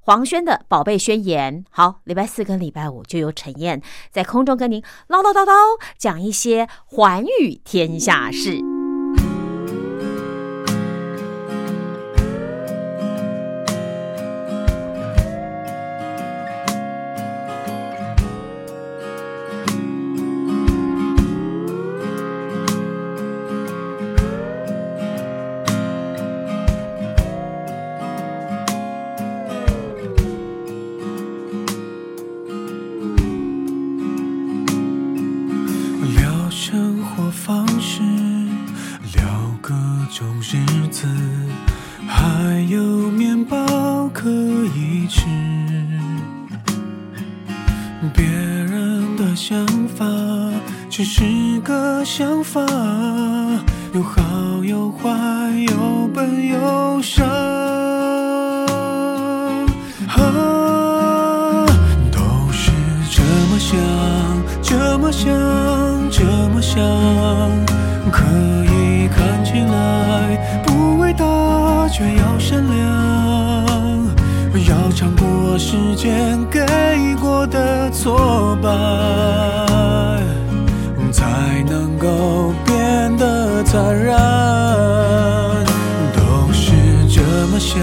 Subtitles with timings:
[0.00, 5.52] 黄轩的宝贝宣言，好，礼拜四跟礼拜五就由陈燕在空中跟您唠唠叨叨
[5.98, 8.69] 讲一些寰宇天下事。
[52.04, 52.60] 想法
[53.92, 54.20] 有好
[54.62, 55.08] 有坏，
[55.68, 57.24] 有笨有傻，
[62.10, 62.18] 都
[62.50, 62.70] 是
[63.10, 63.78] 这么想，
[64.62, 65.30] 这么想，
[66.10, 66.80] 这么想。
[68.10, 68.24] 可
[68.64, 71.24] 以看起来不伟大，
[71.88, 72.78] 却要善良，
[74.68, 76.60] 要尝过时间给
[77.20, 79.69] 过的挫败。
[82.20, 84.14] 都变得残忍
[86.12, 86.70] 都是
[87.08, 87.80] 这么想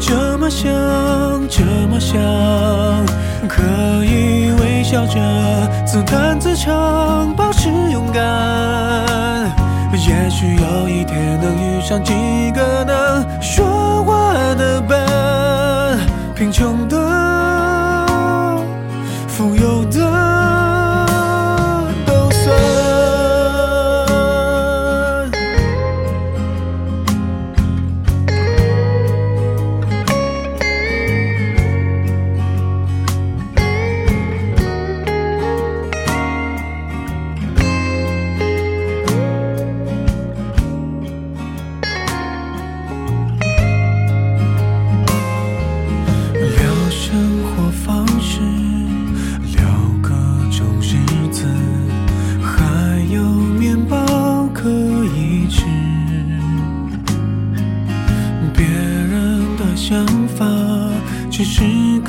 [0.00, 0.66] 这么想
[1.46, 2.18] 这么想
[3.46, 3.62] 可
[4.02, 5.20] 以微笑着
[5.84, 8.24] 自弹自唱保持勇敢
[9.92, 12.14] 也许有一天能遇上几
[12.52, 15.98] 个能说话的伴
[16.34, 16.99] 贫穷的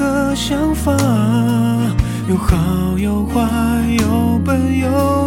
[0.02, 0.92] 个想法，
[2.28, 3.40] 有好有坏，
[4.00, 5.21] 有笨有。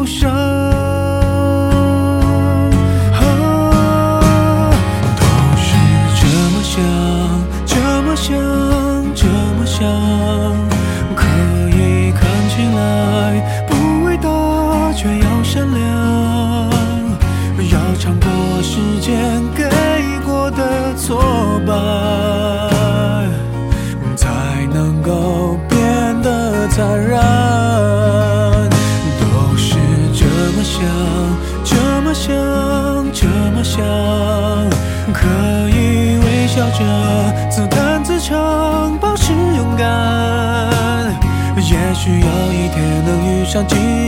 [43.63, 44.04] 的。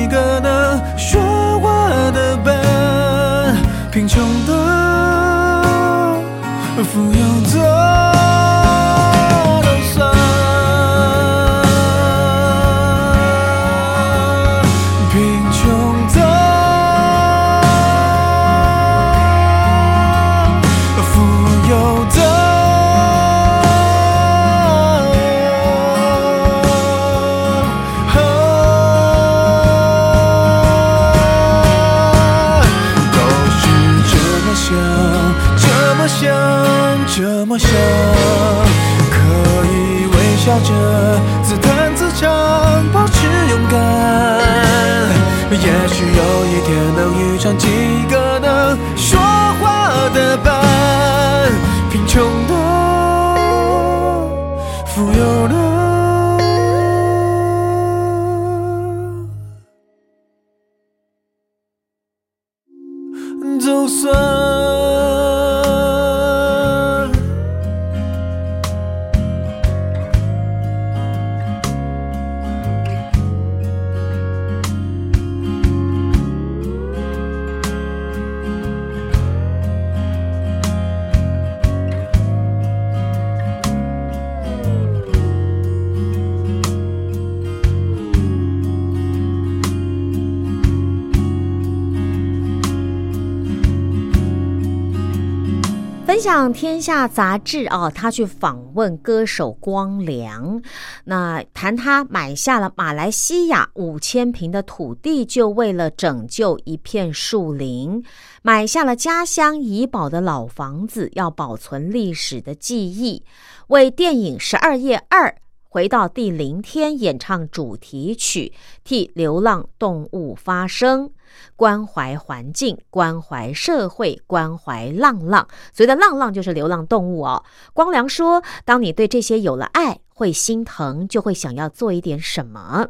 [96.07, 100.63] 分享天下杂志哦，他去访问歌手光良，
[101.05, 108.05] 那谈他买下了马来西亚五千平的土地，就为了拯救一片树林；
[108.43, 113.25] 买下了家乡怡保的老房子，要保存历史的记忆；
[113.67, 115.29] 为电影《十二夜二》
[115.69, 118.53] 回到第零天演唱主题曲，
[118.85, 121.11] 替流浪动物发声。
[121.57, 125.47] 关怀环境，关怀社会，关怀浪浪。
[125.73, 127.45] 所谓的浪浪就是流浪动物哦。
[127.73, 132.89] 光良说：“当你对这些有了爱，会心疼，就会想要做一点什么。”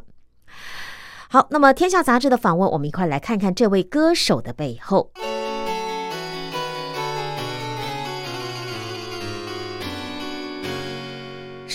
[1.29, 5.11] 好，那么《天下杂志》的访问，我们一块来看看这位歌手的背后。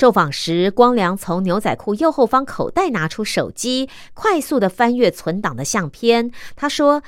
[0.03, 6.33] 受访时，光良从牛仔裤右后方口袋拿出手机，快速的翻阅存档的相片。
[6.57, 7.05] 他说：“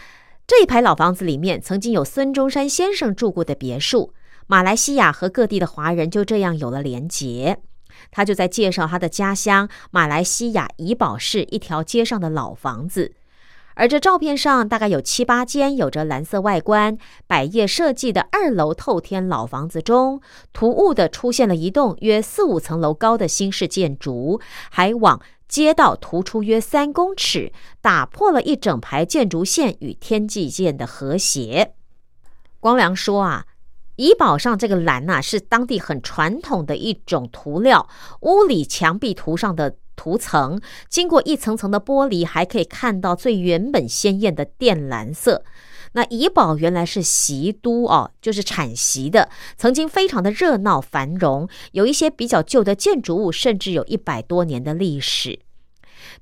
[0.46, 4.14] 这一排老房子里面，曾经有孙中山先生住过的别墅。
[4.46, 7.58] 马来西亚和各地的华人就这样有了连结。”
[8.12, 13.16] 他就在介绍他的家乡马来西亚怡保市一条街上的老房子。
[13.74, 20.20] 而这照片上大概有七八间有着蓝色外观、百叶设计的二楼透天老房子中，
[20.52, 24.40] 突兀的出现了一栋约四五层楼高的新式建筑，
[24.70, 31.74] 还往街道突出约三公尺，打破了一整排建筑线与天际线的和谐。
[32.60, 33.46] 光良说啊。
[33.96, 37.88] 怡宝上这个蓝呐，是当地很传统的一种涂料，
[38.22, 45.44] 屋里墙壁涂上的涂层，经过一层层的玻璃，还可以看到最原本鲜艳的靛蓝色。
[45.92, 55.38] 那怡宝原来是席都哦，就是产席的，曾经非常的热闹繁荣，有一些比较旧的建筑物，甚至有一百多年的历史。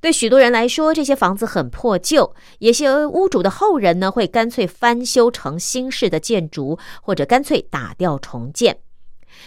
[0.00, 8.78] 对许多人来说，这些房子很破旧，有些屋主的后人呢会干脆翻修成新式的建筑，或者干脆打掉重建。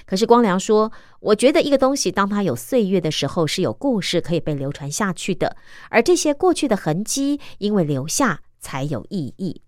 [0.06, 5.56] 可是光良说：“我觉得一个东西，当它有岁月的时候，是有故事可以被流传下去的。
[5.90, 9.62] 而这些过去的痕迹，因为留下才有意义。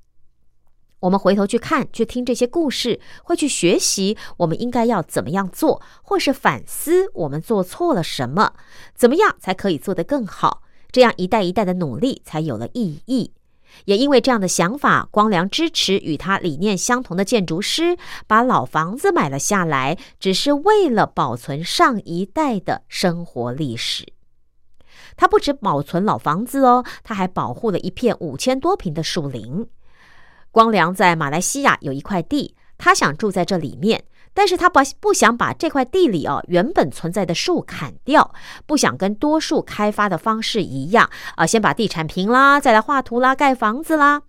[1.01, 8.53] 我们回头去看、去听这些故事，会去学习我们应该要怎么样做，或是反思我们做错了什么，
[8.95, 13.31] 怎么样才可以做得更好。”这样一代一代的努力才有了意义，
[13.85, 24.13] 也因为这样的想法，光良支持与他理念相同的建筑师把老房子买了下来，只是为了保存上一代的生活历史。
[25.15, 29.67] 他不止保存老房子哦，他还保护了一片五千多平的树林。
[30.51, 34.03] 光良在马来西亚有一块地，他想住在这里面。
[34.38, 38.36] 但是他把不想把这块地里哦原本存在的树砍掉，
[38.67, 44.22] 不想跟多数开发的方式一样啊，先把地铲平啦，再来画图啦，盖房子啦。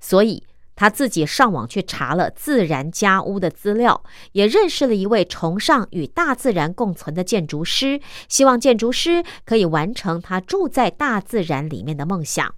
[0.00, 12.54] 所以他自己上网去查了自然家屋的资料，也认识了一位崇尚与大自然共存的建筑师，希望建筑师可以完成他住在大自然里面的梦想。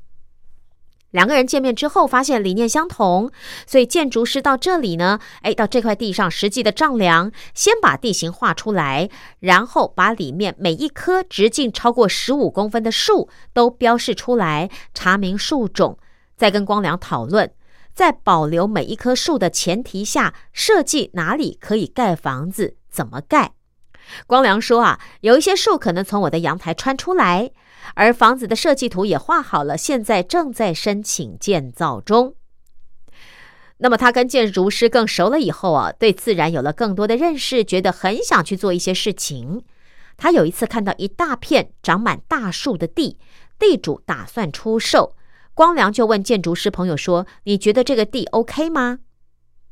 [1.12, 3.30] 两个人见面之后，发现理念相同，
[3.66, 9.08] 所以建筑师到这里呢，哎，到这块地上实际的丈量，先把地形画出来，
[9.40, 15.96] 然后把里面每一棵直径超过十五公分的树都标示出来，查明树种，
[16.36, 17.50] 再跟光良讨论，
[17.94, 23.52] 在保留每一棵树的前提下，设计哪里可以盖房子，怎么盖。
[24.26, 27.52] 光良说啊，有一些树可能从我的阳台穿出来。
[27.95, 32.35] 而房子的设计图也画好了，现在正在申请建造中。
[33.78, 39.62] 那么他跟建筑师更熟了以后啊，对自然有了更多的认识，觉得很想去做一些事情。
[40.16, 43.19] 他有一次看到一大片长满大树的地，
[43.59, 45.14] 地主打算出售，
[45.52, 49.00] 光良就问建筑师朋友说：“你觉得这个地 OK 吗？”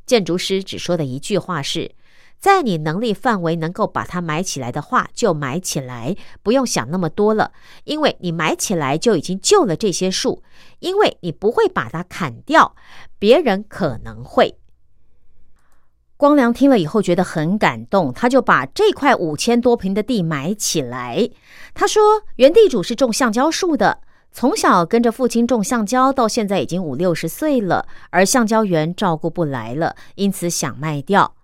[0.04, 1.92] 建筑师只说的一句话是。
[2.44, 7.52] 在你能力范围能够把它买起来的话，就买起来，不用想那么多了，
[7.84, 10.42] 因为你买起来就已经救了这些树，
[10.80, 12.76] 因为你不会把它砍掉，
[13.18, 14.58] 别人可能会。
[16.18, 21.26] 光良听了以后觉得很感动，他就把这块五千多平的地买起来。
[21.72, 22.02] 他说，
[22.36, 24.00] 原地主是种橡胶树的。
[24.32, 31.36] 从小跟着父亲种橡胶，到现在已经五六十岁了，而橡胶园照顾不来了，因此想卖掉。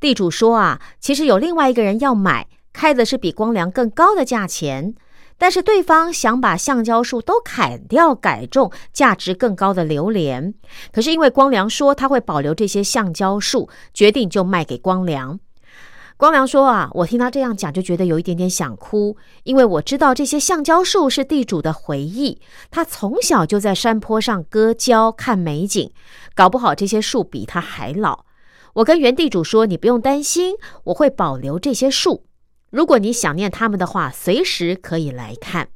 [0.00, 4.94] 地主说啊，其实有另外一个人要买，开的是比光良更高的价钱，
[5.36, 10.54] 但是对方想把橡胶树都砍掉，改种价值更高的榴莲。
[10.90, 15.38] 可是因为光良说他会保留这些橡胶树，决定就卖给光良。
[16.16, 22.40] 光良说啊，我听他这样讲就觉得有一点点想哭，因为我知道这些橡胶树是地主的回忆，
[22.70, 25.90] 他从小就在山坡上割胶看美景，
[26.34, 28.24] 搞不好这些树比他还老。
[28.80, 32.24] 我跟原地主说：“你不用担心，我会保留这些树。
[32.70, 35.68] 如果你想念他们的话，随时可以来看。”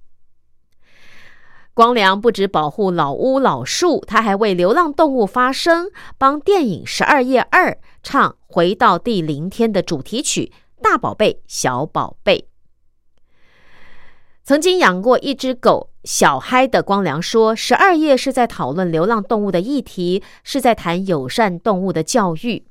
[1.75, 12.39] 光良不止保护老屋老树，他还为流浪动物发声，帮电影《十二夜二》唱《回到第零天》的主题曲《大宝贝小宝贝》。
[14.45, 22.65] 曾经养过一只狗小嗨的光良说：“《十二夜》是在讨论流浪动物的议题，是在谈友善动物的教育。”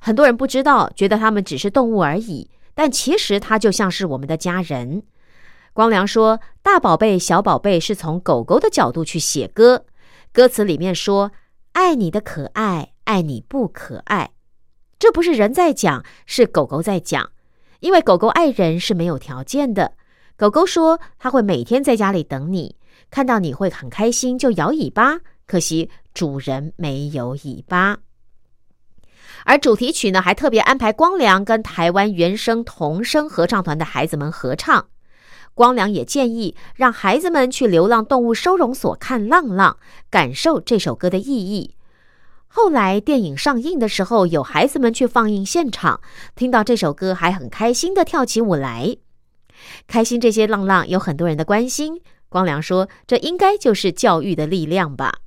[0.00, 5.02] 很多人不知道，觉得它们只是动物而已，但其实它就像是我们的家人。
[5.72, 9.86] 光良说：“大宝贝，小宝贝，是从狗狗的角度去写歌。
[10.30, 11.32] 歌词里面说，
[11.72, 14.32] 爱你的可爱，爱你不可爱。
[14.98, 17.30] 这不是人在讲，是狗狗在讲。
[17.80, 19.92] 因为狗狗爱人是没有条件的。
[20.36, 22.76] 狗狗说，它会每天在家里等你，
[23.10, 25.20] 看到你会很开心，就摇尾巴。
[25.46, 27.96] 可惜主人没有尾巴。”
[29.44, 34.86] 而主题曲呢，还特别安排光良跟台湾原声童声合唱团的孩子们合唱。
[35.54, 39.76] 光良也建议让孩子们去流浪动物收容所看浪浪，
[40.08, 41.76] 感受这首歌的意义。
[42.46, 46.00] 后来电影上映的时候，有孩子们去放映现场，
[46.34, 48.96] 听到这首歌还很开心的跳起舞来。
[49.86, 52.00] 开心这些浪浪有很多人的关心。
[52.28, 55.18] 光良说：“这应该就是教育的力量吧。”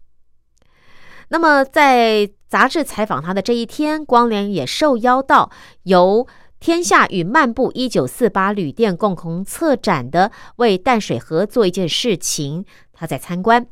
[1.29, 2.31] 那么在。
[2.47, 5.51] 杂志采访他的这一天，光良也受邀到
[5.83, 6.27] 由
[6.59, 13.67] 天下与漫步一九四八旅店共同策展的为淡水河做一件事情，他在参观。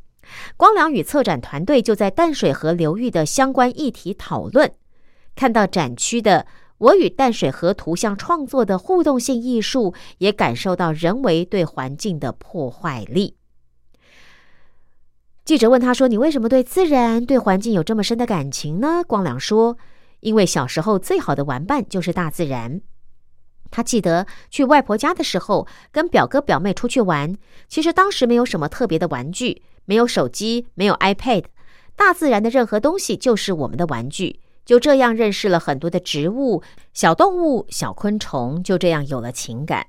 [0.57, 4.71] 光良与策展团队就在淡水河流域的相关议题讨论，
[5.35, 6.45] 看到展区的
[6.77, 13.35] 我与淡水河图像创作的互动性艺术，也感受到人为对环境的破坏力。
[15.45, 19.77] 记者问他说：“你为什么对自然、对环境有这么深的感情呢？”光良说
[20.21, 22.79] ：“因为小时候最好的玩伴就是大自然。
[23.69, 27.35] 他记得去外婆家的时候，跟表哥表妹出去玩，
[27.67, 31.43] 其实当时没有什么特别的玩具，没有手机，没有 iPad，
[31.97, 34.39] 大自然的任何东西就是我们的玩具。
[34.63, 39.87] 就这样认识了很多的植物、小动物、小昆虫，就这样有了情感。”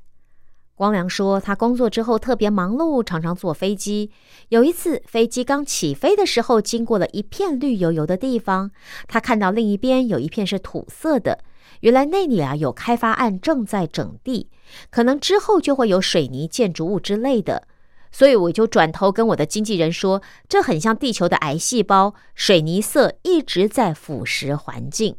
[0.76, 4.11] 光良说，他工作之后特别忙碌，常常坐飞机。
[4.49, 8.73] 有一次，飞机刚起飞的时候，经过了一片绿油油的地方，
[9.07, 11.38] 他看到另一边有一片是土色的。
[11.81, 14.49] 原来那里啊有开发案正在整地，
[14.90, 17.69] 可能之后就会有水泥建筑物之类的。
[18.11, 25.16] 所以我就转头跟我的经纪人说，这很像地球的癌细胞，水泥色一直在腐蚀环境。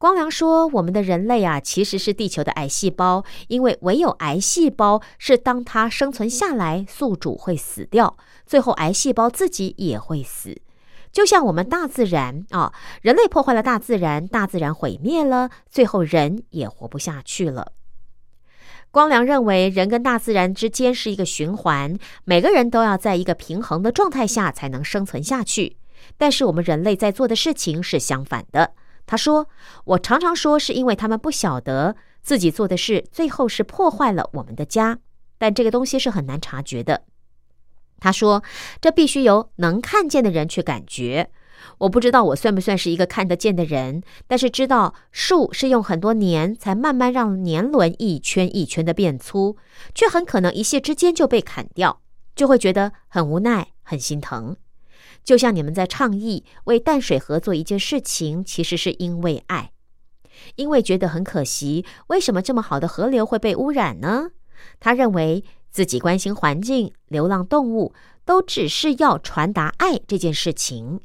[0.00, 8.16] 光良说：“我们的人类啊，其实是地球的癌细胞，因为唯有癌细胞是当它生存下来，宿主会死掉，
[8.46, 10.58] 最后癌细胞自己也会死。
[11.12, 17.72] 就像我们大自然啊，人类破坏了大自然，大自然毁灭了，最后人也活不下去了。”
[18.90, 25.76] 光良认为，人跟大自然之间是一个循环，每个人都要在一个平衡的状态下才能生存下去。
[26.16, 28.72] 但是我们人类在做的事情是相反的。
[29.10, 29.48] 他说
[29.86, 35.00] ：“我常常说，是因为他们不晓得自己做的事，最后是破坏了我们的家。
[35.36, 37.02] 但这个东西是很难察觉的。”
[37.98, 38.44] 他说
[38.80, 41.28] ：“这必须由能看见的人去感觉。
[41.78, 49.56] 我不知道我算不算是一个看得见的人，但是知道树是用很多年才慢慢让年轮一圈一圈的变粗，
[49.92, 52.00] 却很可能一夕之间就被砍掉，
[52.36, 54.56] 就会觉得很无奈、很心疼。”
[55.22, 59.70] 就像你们在倡议为淡水河做一件事情，其实是因为爱，
[60.56, 64.30] 因为觉得很可惜，为什么这么好的河流会被污染呢？
[64.80, 71.00] 他认为自己关心环境、流浪动物，都只是要传达爱这件事情。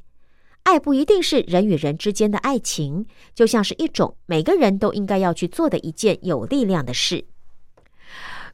[0.64, 3.06] 爱不一定是人与人之间的爱情，
[3.36, 7.26] 就像是一种每个人都应该要去做的一件有力量的事。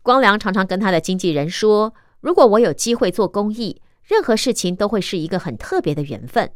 [0.01, 6.51] 光良常常跟他的经纪人说：“如果我有机会做公益。”任何事情都会是一个很特别的缘分。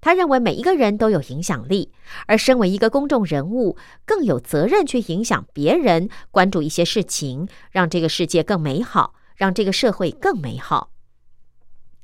[0.00, 1.92] 他认为每一个人都有影响力，
[2.26, 10.92] 而身为一个公众人物，更有责任去影响别人，关注一些事情，让这个世界更美好，让这个社会更美好。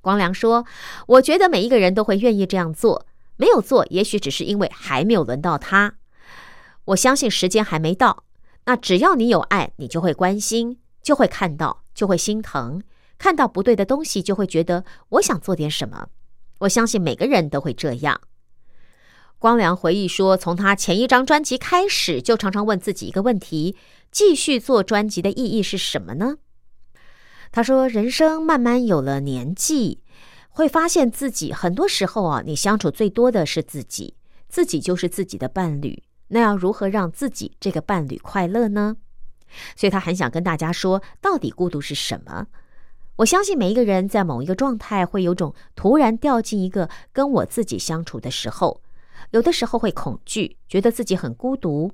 [0.02, 0.66] 光良说
[1.08, 5.94] ：“我觉得每一个人都会愿意这样做，没有做，也许只是因为还没有轮到他。
[6.84, 8.24] 我相信时间还没到。
[8.66, 12.82] 那只要你有爱，你就会关心，就会看到，就会心疼。
[13.20, 16.08] 看到不对的东西，就会觉得我想做点什么。
[16.60, 18.18] 我相信每个人都会这样。”
[19.38, 23.76] 光良回忆说：“从他前一张专辑开始，就常常问自己一个问题：
[24.10, 26.38] 继续做专辑的意义是什么呢？”
[27.52, 30.02] 他说：“人生慢慢有了年纪，
[30.48, 34.14] 会发现自己很多时候啊，你相处最多的是自己，
[34.48, 36.02] 自己就是自己的伴侣。
[36.28, 38.96] 那要如何让自己这个伴侣快乐呢？
[39.74, 42.46] 所以他很想跟大家说，到底孤独是什么？
[43.20, 48.80] 我相信每一个人在某一个状态，会有种突然掉进一个跟我自己相处的时候，
[49.32, 51.92] 有的时候会恐惧，觉得自己很孤独。”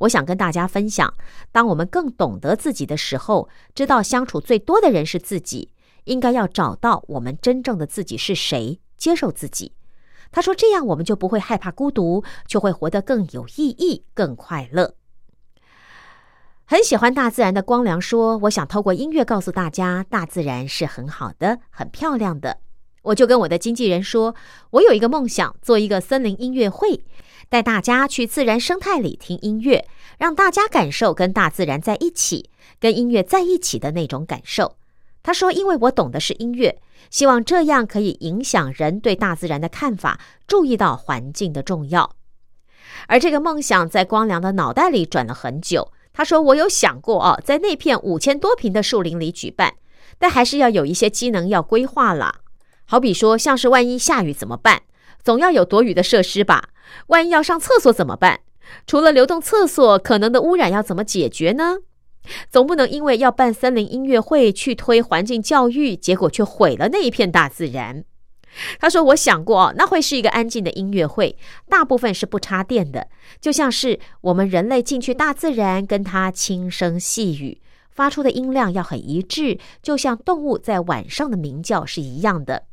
[0.00, 1.14] 我想跟大家分享，
[1.50, 5.72] 当我们更懂得自己的时候，知道相处最多的人是自己，
[6.04, 9.72] 应该要找到我们真正的自己是谁，接受自己。
[10.30, 14.94] 他说：“这样我们就不会害怕孤独，就会活得更有意义、更快乐。”
[16.70, 22.58] 很喜欢大自然的光良说：“我想透过音乐告诉大家，大自然是很好的、很漂亮的。”
[23.04, 24.34] 我就跟我的经纪人说
[24.72, 27.02] ：“我有一个梦想，做一个森林音乐会。”
[27.48, 34.76] 带大家去自然生态里听音乐，让大家感受跟大自然在一起、跟音乐在一起的那种感受。
[35.22, 42.14] 他说：“因为我懂的是音乐，希望这样可以影响人对大自然的看法，注意到环境的重要。”
[43.08, 45.90] 而这个梦想在光良的脑袋里转了很久。
[46.18, 49.74] 他说：“我有想过哦，在那片五千多平的树林里举办，
[50.18, 52.40] 但还是要有一些机能要规划了。
[52.86, 54.82] 好比说，像是万一下雨怎么办？
[55.22, 56.70] 总要有躲雨的设施吧。”
[57.06, 58.40] 万一要上厕所怎么办？
[58.84, 61.76] 除了流动厕所，可能的污染要怎么解决呢？
[62.50, 68.02] 总不能因为要办森林音乐会去推环境教育，结果却毁了那一片大自然。
[68.78, 71.36] 他说：“我想过哦，那会是一个安静的音乐会，
[71.68, 73.08] 大部分是不插电的，
[73.40, 82.64] 就像是我们人类进去大自然，跟它轻声细语，发出的音量要很一致，就像动物在晚上的鸣叫是一样的。”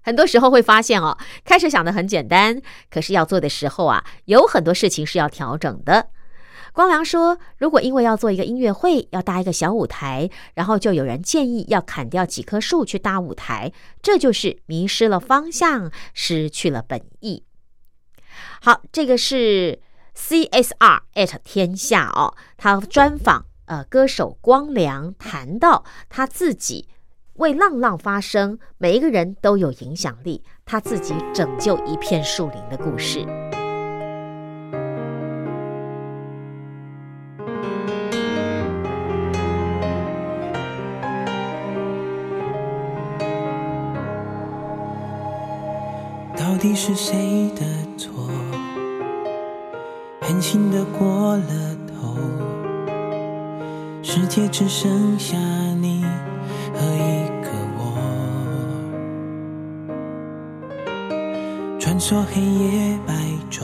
[0.00, 6.08] 很多时候会发现哦，开始想的很简单，可是要做的时候啊，有很多事情是要调整的。
[6.72, 17.44] 光良说，如果因为要做一个音乐会，要搭一个小舞台，然后就有人建议要砍掉几棵树去搭舞台，这就是迷失了方向，失去了本意。
[18.60, 19.80] 好，这个是
[20.16, 26.88] CSR at 天下哦，他专访呃歌手光良，谈到他自己。
[27.34, 30.42] 为浪浪发声，每一个人都有影响力。
[30.66, 33.24] 他自己拯救一片树林的故事，
[46.58, 47.64] 到底是谁的
[47.96, 48.10] 错？
[50.20, 52.16] 狠心的过了头，
[54.02, 55.38] 世界只剩下
[55.80, 56.04] 你。
[56.74, 57.80] 和一个我，
[61.78, 63.14] 穿梭黑夜白
[63.48, 63.62] 昼，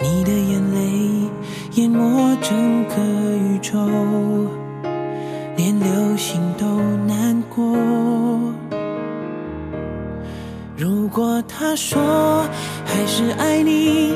[0.00, 1.28] 你的眼泪
[1.74, 2.56] 淹没整
[2.88, 2.94] 个
[3.36, 3.78] 宇宙，
[5.54, 6.64] 连流星都
[7.06, 7.76] 难过。
[10.78, 12.46] 如果他说
[12.86, 14.12] 还是爱你，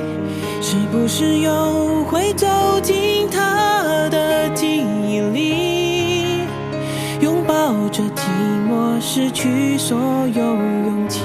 [0.61, 2.47] 是不是又会走
[2.81, 6.47] 进他的记忆里？
[7.21, 7.55] 拥抱
[7.89, 8.23] 着寂
[8.71, 11.23] 寞，失去所有勇气。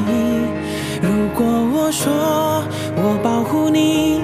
[1.04, 2.12] 如果我说
[2.96, 4.22] 我保护你，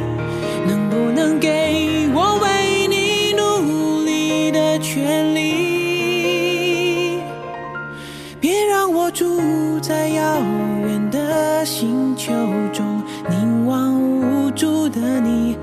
[12.26, 12.32] 球
[12.72, 15.58] 中，凝望无助的你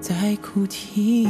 [0.00, 1.28] 在哭泣。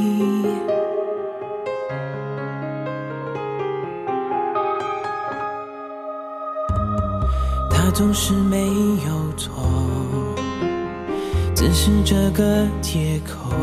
[7.69, 9.53] 他总是没有错，
[11.53, 13.55] 只是这个借口。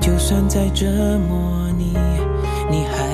[0.00, 0.86] 就算再折
[1.28, 1.96] 磨你，
[2.68, 3.09] 你还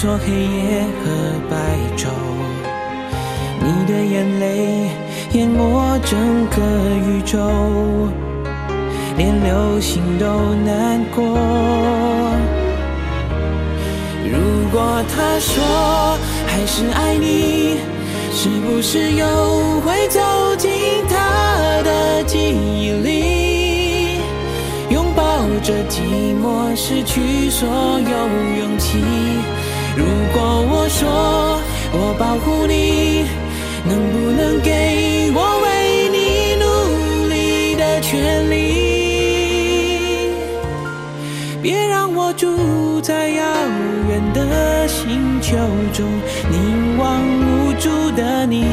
[0.00, 1.10] 穿梭黑夜和
[1.50, 1.56] 白
[1.96, 2.06] 昼，
[3.58, 4.90] 你的眼泪
[5.32, 6.62] 淹没整个
[7.04, 7.36] 宇宙，
[9.16, 11.24] 连流星都难过。
[14.22, 14.38] 如
[14.70, 17.78] 果他说还是爱你，
[18.32, 20.20] 是不是又会走
[20.56, 20.70] 进
[21.08, 24.20] 他的记忆里，
[24.90, 25.98] 拥抱着寂
[26.40, 29.02] 寞，失去所有勇气。
[29.98, 31.58] 如果我说
[31.92, 33.24] 我保护你，
[33.84, 34.70] 能不能给
[35.34, 35.66] 我为
[36.14, 36.64] 你努
[37.28, 38.54] 力的权利？
[41.60, 43.42] 别让我住在遥
[44.08, 45.56] 远的星球
[45.92, 46.06] 中，
[46.48, 48.64] 凝望无助的你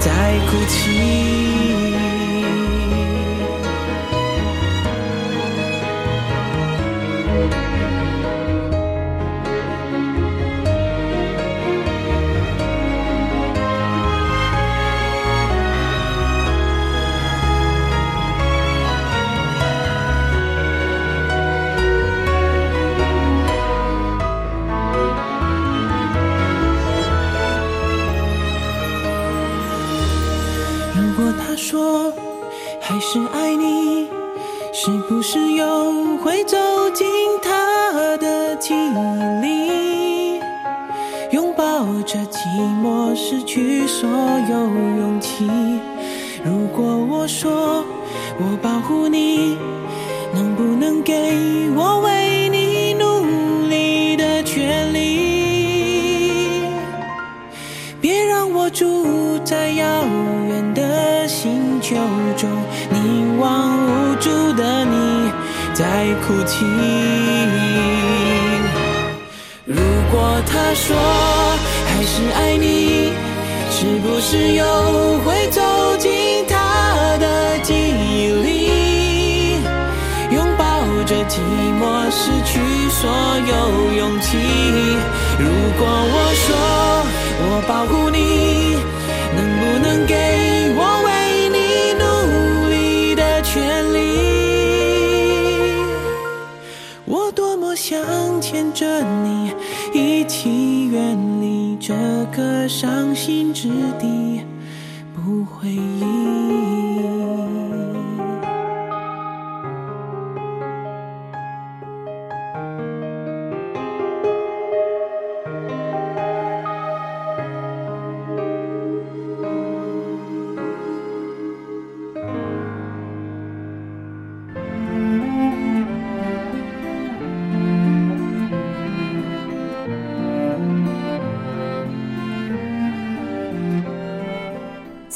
[0.00, 0.10] 在
[0.48, 1.43] 哭泣。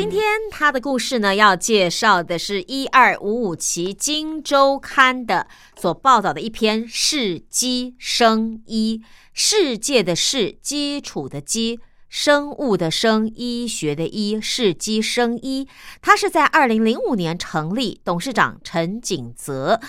[0.00, 9.02] 今天他的故事呢，要介绍的是一二五五期《金周刊》的所报道的一篇世基生医，
[9.34, 15.68] 世界的世，基础的基，生物的生，医学的医，世基生医。
[16.00, 19.82] 它是在二零零五年成立，董事长陈景泽。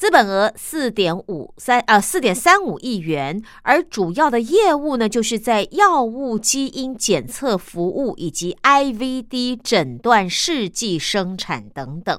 [0.00, 12.18] 资本额四点五三呃四点三五亿元，而主要的业务呢，就是在药物基因检测服务以及 IVD 诊断试剂生产等等。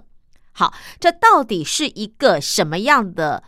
[0.52, 3.41] 好，这到底是一个什么样的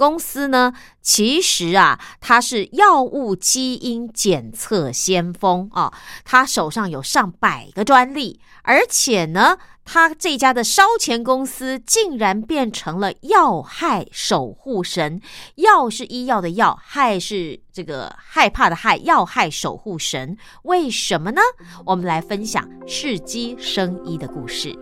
[0.00, 0.72] 公司呢？
[1.02, 5.92] 其实啊，它是药物基因检测先锋啊，
[6.24, 9.58] 他手上有上百个专利，而且呢。
[9.92, 15.20] 他这家的烧钱公司竟然变成了要害守护神，
[15.56, 21.40] 药是医药的药，害是这个害怕的害，要害守护神，为什么呢？
[21.84, 24.78] 我们来分享世基生医的故事。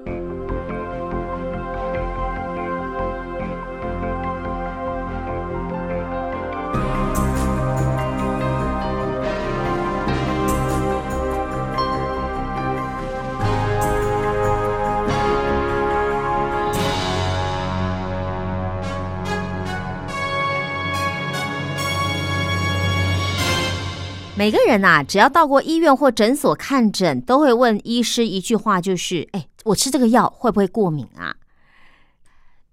[24.38, 31.34] 每个人呐、只要到过医院或诊所看诊，都会问医师一句话，就是：“哎，我吃这个药会不会过敏啊？”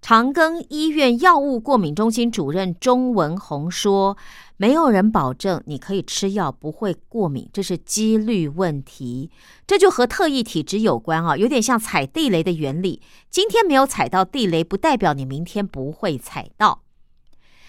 [0.00, 4.16] 长庚医院药物过敏中心主任钟文宏说
[4.56, 9.32] ：“没有人保证你可以吃药不会过敏，这是几率问题。
[9.66, 13.02] 这就和特异体质有关啊，有点像踩地雷的原理。
[13.28, 16.82] 今天没有踩到地雷，不代表你明天不会踩到。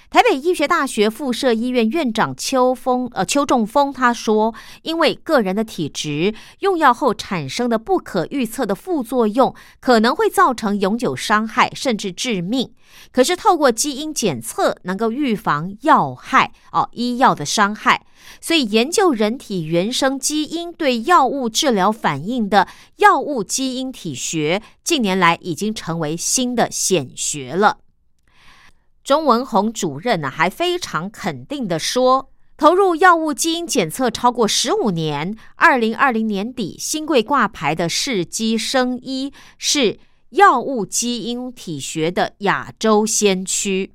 [0.09, 12.71] 台北医学大学附设医院院长邱峰呃邱仲峰他说，因为个人的体质，用药后产生的不可预测的副作用，可能会造成永久伤害甚至致命。
[13.11, 18.05] 可是透过基因检测，能够预防药害哦，医药的伤害。
[18.39, 22.65] 所以研究人体原生基因对药物治疗反应的
[22.97, 27.79] 药物基因体学，近年来已经成为新的显学了。
[29.07, 39.97] 钟文红主任呢，还非常肯定的说，投入药物基因检测超过十五年，二零二零年底新贵挂牌的世基生医是
[40.31, 43.93] 药物基因体学的亚洲先驱。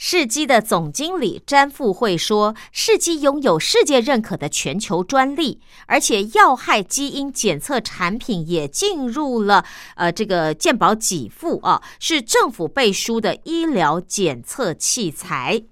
[0.00, 9.64] 世纪的总经理詹富慧说：“世纪拥有世界认可的全球专利，而且要害基因检测产品也进入了
[9.96, 15.64] 呃这个健保给付啊，是政府背书的医疗检测器材。”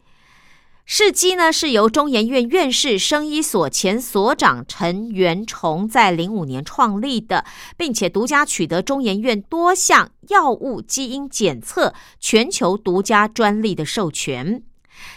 [0.88, 7.44] 世基呢是由中研院院士、生医所前所长陈元崇在零五年创立的，
[7.76, 14.62] 并且独家取得中研院多项药物基因检测全球独家专利的授权。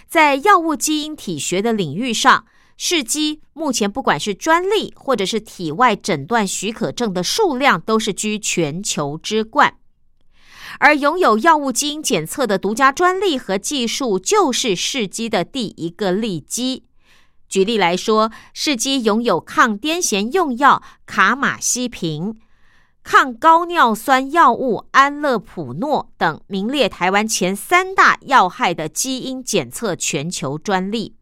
[0.08, 9.76] 在药物基因体学的领域上，世基目前不管是专利或者是体外诊断许可证的数量，都是居全球之冠。
[10.78, 16.84] 而拥有药物基因检测的独家专利和技术，就是世基的第一个利基。
[17.48, 22.38] 举例来说，世基拥有抗癫痫用药卡马西平、
[23.04, 31.16] 抗高尿酸药物安乐普诺等名列台湾前三大药害的基因检测全球专利。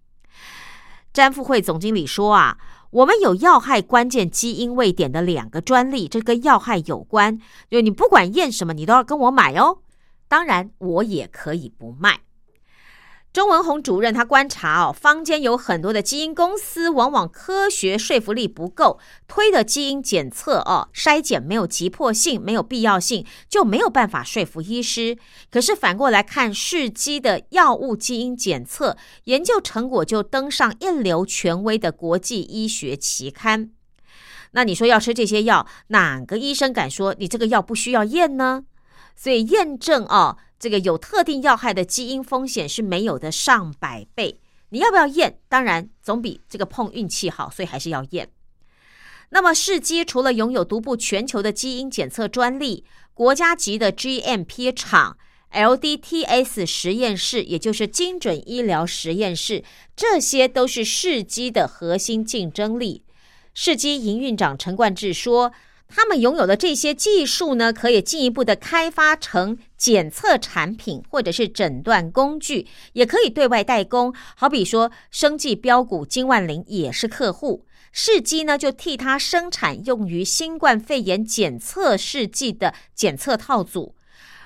[1.14, 2.58] 詹富会总经理说：“啊。”
[2.98, 7.40] 我们有要害关键基因位点的两个专利，这跟要害有关。
[7.70, 9.78] 就你不管验什么，你都要跟我买哦。
[10.28, 12.22] 当然，我也可以不卖。
[13.38, 18.98] 钟文宏主任他观察哦，坊间有很多的基因公司，往往科学说服力不够，
[19.28, 25.16] 推的基因检测哦筛检没有急迫性，没有必要性，就没有办法说服医师。
[25.52, 33.70] 可是反过来看，试机的药物基因检测研究成果就登上一流权威的国际医学期刊。
[34.54, 38.64] 那你说要吃这些药，哪个医生敢说你这个药不需要验呢？
[39.16, 40.38] 所以验证哦。
[40.60, 44.40] 这个有特定要害的基因风险是没有的上百倍，
[44.70, 45.38] 你要不要验？
[45.48, 48.30] 当然总比这个碰运气好，所以还是要验。
[49.30, 55.18] 那么世基除了拥有独步全球的基因检测专利、国家级的 GMP 厂、
[55.52, 59.64] LDTS 实验室，也就是精准医疗实验室，
[59.96, 63.04] 这些都是世基的核心竞争力。
[63.54, 65.54] 世基营运长陈冠志说。
[65.90, 74.14] 他们拥有的这些技术呢，可以进一步的开发成检测产品，或者是诊断工具，也可以对外代工。
[74.36, 83.94] 好比说，生技标股金万林也是客户，试机呢就替他生产用于新冠肺炎检测试剂的检测套组。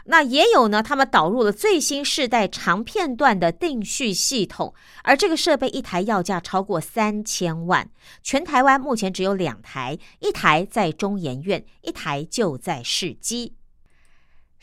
[0.06, 7.88] 那也有呢，他们导入了最新世代长片段的定序系统，而这个设备一台要价超过三千万。
[8.24, 13.54] 全台湾目前只有两台，一台在中研院，一台就在世基。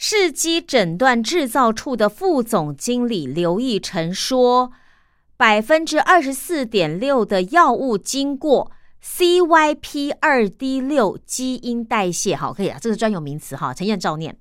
[0.01, 4.71] 世基诊断制造处的副总经理刘义成说，
[5.37, 8.71] 百分之二十四点六的药物经过
[9.03, 14.39] CYP 二 D 六基因代谢，好，可以啊，这是专有名词哈，陈燕照念。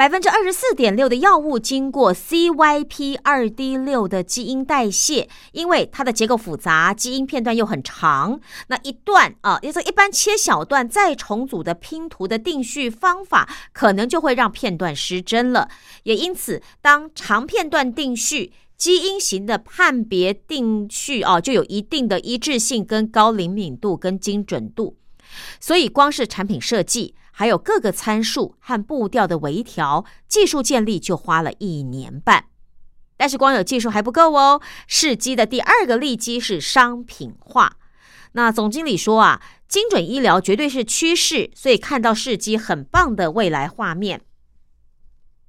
[0.00, 15.68] 百分之二十四点六的药物经过 CYP 二 D 六的基因代谢，因为它的结构复杂，基因片段又很长，那一段啊，也是一般切小段再重组的拼图的定序方法，可能就会让片段失真了。
[16.04, 24.96] 也因此，当长片段定序、基因型的判别定序啊，就有一定的一致性、跟高灵敏度、跟精准度。
[25.60, 27.14] 所以，光是产品设计。
[27.32, 32.46] 还有各个参数和步调的微调，技术建立就花了一年半。
[33.16, 37.76] 但是光有技术还不够哦，试机的第二个利基是商品化。
[38.32, 44.22] 那总经理说啊，精准医疗绝对是趋势，所以看到试机很棒的未来画面。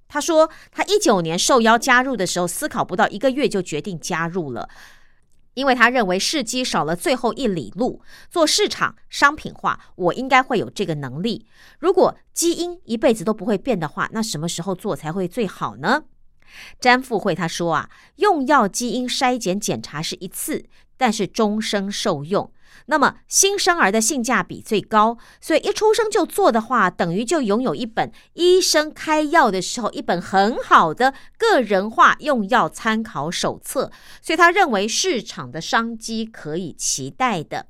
[0.07, 4.67] 他说，他一九年受邀加入的时候，思考不到一个月就决定加入了。
[5.53, 11.45] 因为他认为试机少了最后一里路，做市场商品化，我应该会有这个能力。
[11.79, 16.03] 如果基因一辈子都不会变的话，那什么时候做才会最好呢？
[16.79, 20.65] 詹富慧他说啊，用药基因筛检检查是一次，
[20.97, 22.51] 但是终生受用。
[22.87, 33.91] 那么新生儿的性价比最高，所以一出生就做的话，等于就拥有一本医生开药的时候一本很好的个人化用药参考手册。
[34.21, 37.67] 所以他认为市场的商机可以期待的。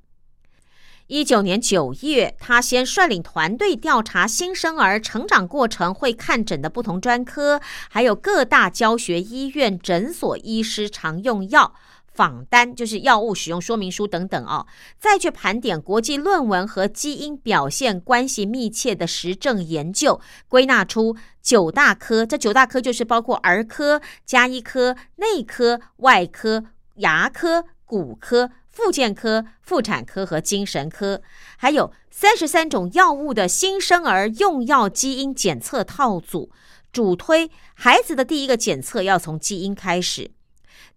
[1.07, 11.75] 一九年九月，他先率领团队调查新生儿成长过程会看诊的不同专科，还有各大教学医院诊所医师常用药
[12.13, 14.65] 访单，就是药物使用说明书等等哦，
[14.99, 22.25] 再去盘点国际论文和基因表现关系密切的实证研究，归纳出九大科。
[22.25, 28.51] 这九大科就是包括儿科、加医科、内科、外科、牙科、骨科。
[28.73, 31.21] 妇健科、妇产科和精神科，
[31.57, 36.49] 还有三十三种药物的新生儿用药基因检测套组，
[36.93, 40.31] 主推孩子的第一个检测要从基因开始。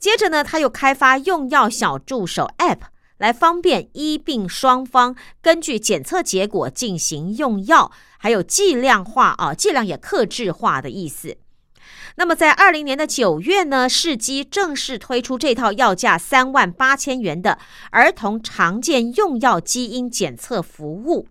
[0.05, 2.81] 接着呢，他又开发用药小助手 App，
[3.17, 11.38] 来方便医病双方根据检测结果进行用药，还有剂量化啊，剂量也克制化的意思。
[12.17, 17.59] 那么，在二零年的九月呢，世基正式推出这套要价三万八千元的
[17.90, 21.29] 儿童常见用药基因检测服务。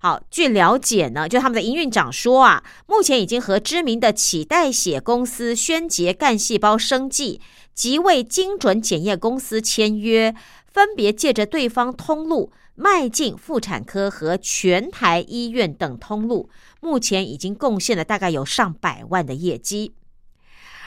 [0.00, 7.40] 好，据了解呢，就他们的营运长说啊，目前已经和知名的脐带血公司宣杰干细胞生技
[7.74, 10.34] 即为精准检验公司签约，
[10.66, 16.48] 分别借着对方通路迈进妇产科和全台医院等通路。
[16.80, 19.94] 目前已经贡献了大概有上百万的业绩，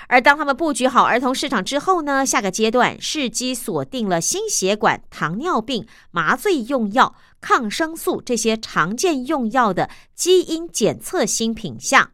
[0.07, 12.11] 而当他们布局好儿童市场之后呢，下个阶段试机锁定了心血管、糖尿病、麻醉用药、抗生素这些常见用药的基因检测新品项，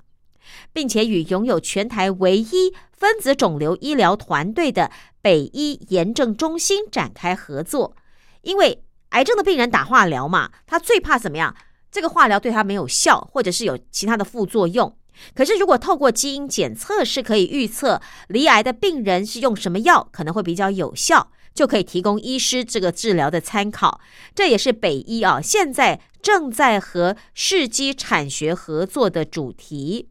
[0.71, 4.91] 并且与拥有全台唯一分子肿瘤医疗团队的
[5.23, 7.95] 北医炎症中心展开合作，
[8.43, 11.55] 因为癌症的病人打化疗嘛，他最怕怎么样？
[11.91, 14.95] 这个化疗对他没有效，或者是有其他的副作用。
[15.33, 23.99] 可是，如果透过基因检测是可以预测离癌的病人是用什么药可能会比较有效，就可以提供医师这个治疗的参考。
[24.35, 30.09] 这也是北医啊现在正在和世基产学合作的主题。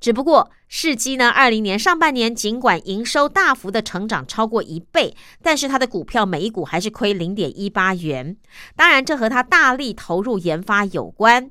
[0.00, 8.36] 只不过，世纪呢，二零年上半年尽管营收大幅的成长超过一倍，但是它的股票每一股还是亏零点一八元。
[8.76, 11.50] 当然，这和它大力投入研发有关。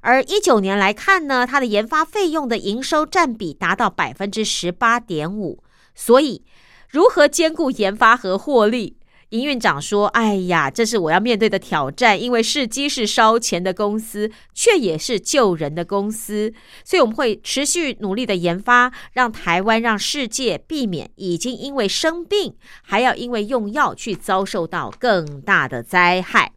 [0.00, 5.62] 而一九年来看呢，它的研发费用的营收占比达到百分之十八点五。
[5.94, 6.44] 所以，
[6.88, 8.96] 如何兼顾研发和获利？
[9.30, 16.52] 营运长说：“哎呀，这是我要面对的挑战，因为世基是烧钱的公司，却也是救人的公司，
[16.84, 26.52] 所以我们会持续努力的研发，让台湾、让世界避免已经因为生病，还要因为用药去遭受到更大的灾害。”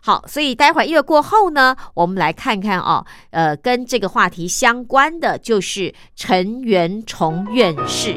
[0.00, 8.16] 好，所以待会儿音乐过后呢，我们来看看哦，呃，跟这个话题相关的就是陈元崇院士。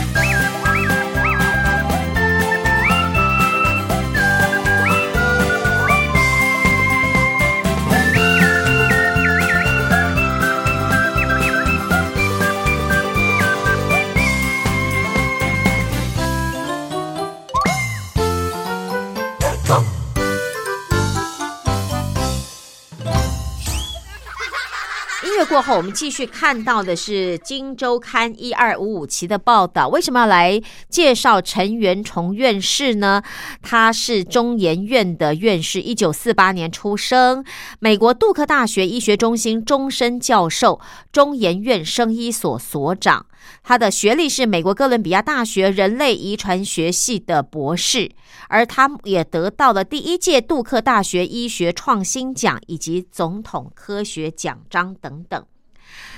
[25.51, 29.89] 过后，我们继续看到的是《金周刊》一二五五期的报道。
[29.89, 33.21] 为什么要来介绍陈元崇院士呢？
[33.61, 37.43] 他是中研院的院士，一九四八年出生，
[37.79, 40.79] 美国杜克大学医学中心终身教授，
[41.11, 43.25] 中研院生医所所长。
[43.63, 48.11] 他的学历是美国哥伦比亚大学人类遗传学系的博士，
[48.49, 55.45] 而他也得到了第一届杜克大学医学创新奖以及总统科学奖章等等。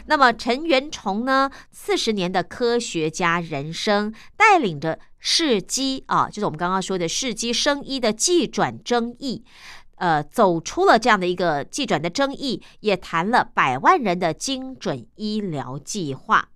[0.06, 1.50] 那么陈元崇呢？
[1.72, 9.44] 四十年的科学家人生，带领着世基啊，就是我们刚刚说的世基生医的技转争议，
[9.96, 16.50] 呃，走出了这样的一个技转的争议，也谈了百万人的精准医疗计划。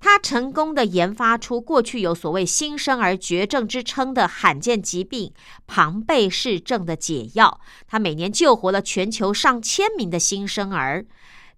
[0.00, 5.32] 他成功的研发出过去有所谓“新生儿绝症”之称的罕见疾病
[5.66, 7.60] 庞贝氏症的解药。
[7.86, 11.04] 他每年救活了全球上千名的新生儿。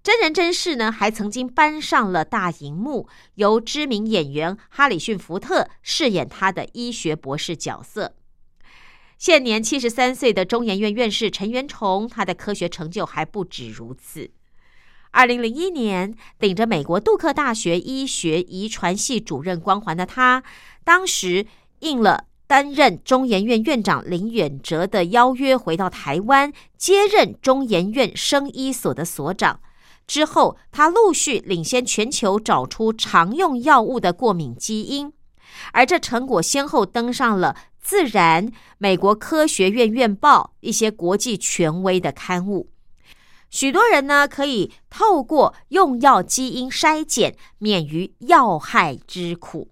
[0.03, 8.17] 真人真事呢，还曾经搬上了大荧幕，由知名演员哈里逊·福特饰演他的医学博士角色。
[9.17, 14.33] 现年七十三岁的中研院院士陈元崇，他的科学成就还不止如此。
[15.13, 20.43] 二零零一年，顶着美国杜克大学医学遗传系主任光环的他，
[20.85, 21.47] 当时
[21.81, 29.61] 应了担任中研院院长林远哲的邀约，回到台湾接任中研院生医所的所长。
[30.07, 35.13] 之后，他陆续领先全球找出常用药物的过敏基因，
[35.73, 38.49] 而这成果先后登上了《自然》、
[38.79, 42.71] 美国科学院院报一些国际权威的刊物。
[43.53, 49.69] 许多人呢可以透过用药基因筛检免于药害之苦，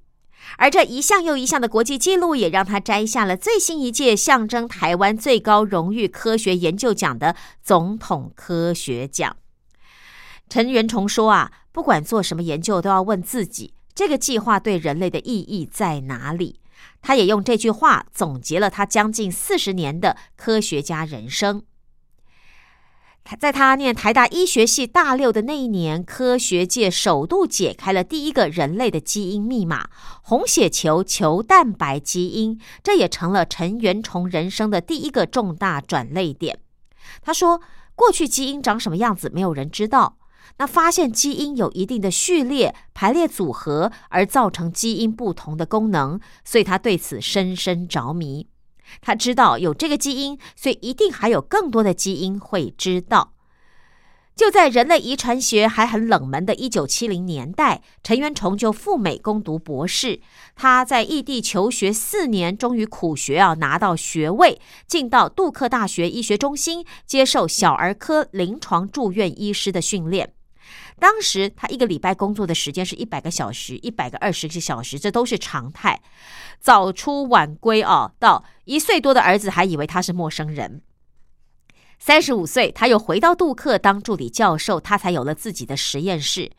[0.59, 9.35] 而这一项又一项的国际纪录也让他摘下了最新一届象征台湾最高荣誉科学研究奖的总统科学奖。
[10.51, 16.61] 陈元崇说啊，不管做什么研究，都要问自己这个计划对人类的意义在哪里。
[17.01, 21.63] 他也用这句话总结了他将近四十年的科学家人生。
[23.39, 29.89] 在他念台大医学系大六的那一年，科学界首度解开了第一个人类的基因密码——
[30.23, 36.59] 红血球球蛋白基因，这也成了陈元崇人生的第一个重大转泪点。
[37.23, 37.61] 他说
[37.95, 40.17] ：“过去基因长什么样子，没有人知道。
[40.59, 48.49] 那发现基因有一定的序列排列组合，而造成基因不同的功能，所以他对此深深着迷。”
[49.01, 53.33] 他知道有这个基因，所以一定还有更多的基因会知道。
[54.37, 60.21] 就在人类遗传学还很冷门的一九七零年代，陈元崇就赴美攻读博士。
[60.57, 70.33] 他在异地求学四年，终于苦学啊拿到学位，进到杜克大学医学中心接受小儿科临床住院医师的训练。
[70.99, 76.01] 当时他一个礼拜工作的时间是一百个小时，一百个二十个小时，这都是常态。
[76.61, 80.83] 早出晚归啊，到一岁多的儿子还以为他是陌生人。
[81.99, 86.51] 三十五岁，他又回到杜克当助理教授，他才有了自己的实验室。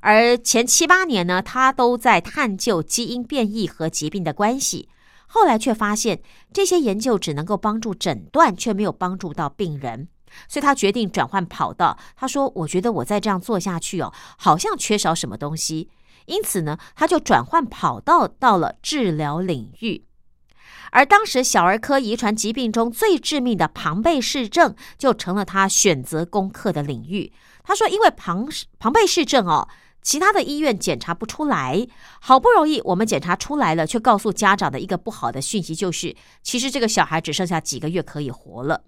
[0.00, 4.88] 而前七八年呢，他都在探究基因变异和疾病的关系。
[5.26, 6.20] 后来却发现，
[6.52, 10.08] 这些研究只能够帮助诊断，却没有帮助到病人。
[10.48, 11.98] 所以他决定转换跑道。
[12.16, 15.88] 他说：“我觉得我再这样做下去哦，好像缺少什么东西。
[16.26, 20.04] 因此呢，他就转换跑道到了治疗领域。
[20.90, 27.32] 而当时小儿科遗传疾病中最致命的庞贝氏症，就成了他选择攻克的领域。
[27.64, 28.46] 他说：因为庞
[28.78, 29.66] 庞贝氏症哦，
[30.02, 31.86] 其他的医院检查不出来，
[32.20, 38.82] 好不容易我们检查出来了，却告诉家长的一个不好的讯息就是，其实这个小孩只剩下几个月可以活了。”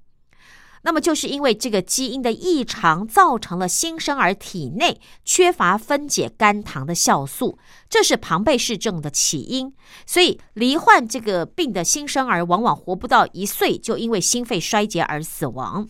[0.86, 7.58] 那么，就是因为这个基因的异常，造成了新生儿体内缺乏分解肝糖的酵素，
[7.88, 9.74] 这是庞贝氏症的起因。
[10.06, 15.88] 所以，罹患这个病的新生儿往往活不到一岁，就因为心肺衰竭而死亡。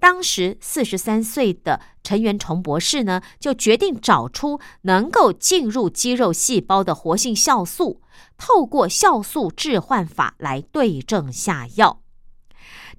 [0.00, 8.00] 当时四十三岁的陈元崇博士呢，就决定找出能够进入肌肉细胞的活性酵素，
[8.38, 11.99] 透过酵素置换法来对症下药。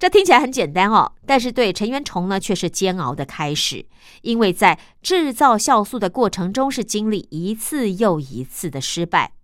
[0.02, 3.86] 这听起来很简单哦，但是对陈元崇呢却是煎熬的开始，
[4.22, 9.34] 因为在制造酵素的过程中是经历一次又一次的失败。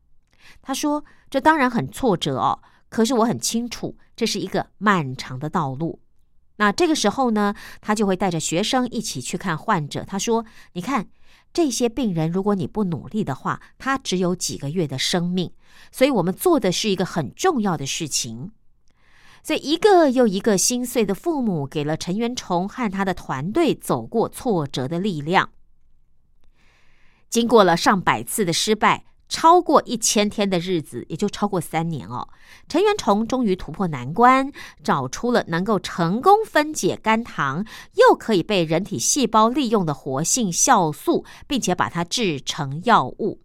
[0.60, 6.00] 他说：“这当然很挫折哦，可是我很清楚这是一个漫长的道路。”
[6.58, 10.02] 那这个时候呢，他就会带着学生一起去看患者。
[10.02, 10.44] 他说
[10.74, 11.06] ：“你看
[11.52, 15.52] 这些病人，如果你不努力的话，他只有几个月的生命，
[15.92, 18.50] 所以我们做的是一个很重要的事情。”
[19.42, 25.50] 所以一个又一个心碎的父母，给了陈元崇和他的团队走过挫折的力量。
[27.30, 32.28] 经过了上百次的失败，超过一千天的日子，也就超过三年哦。
[32.68, 34.50] 陈元崇终于突破难关，
[34.82, 37.66] 找出了能够成功分解肝糖，
[37.96, 43.42] 又可以被人体细胞利用的活性酵素，并且把它制成药物。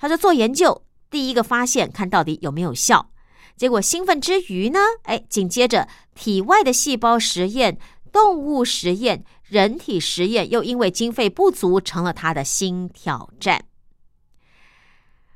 [0.00, 3.10] 他说做研究，第一个发现，看到底有没有效。
[3.58, 7.76] 结果兴奋之余呢，哎，紧接着体外的细胞实验、
[8.12, 9.24] 动物实验。
[9.48, 13.64] 人体实验又因为经费不足，成了他的新挑战。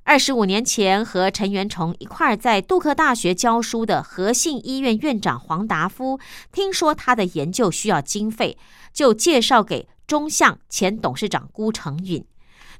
[0.04, 6.20] 二十五年前，和陈元崇一块在杜克大学教书的和信医院院长黄达夫，
[6.52, 8.58] 听说他的研究需要经费，
[8.92, 12.24] 就介绍给中向前董事长辜成允。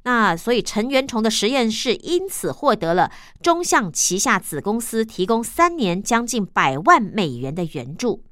[0.05, 8.25] 那所以陈元崇的实验室因此获得了中向旗下子公司提供三年将近百万美元的援助。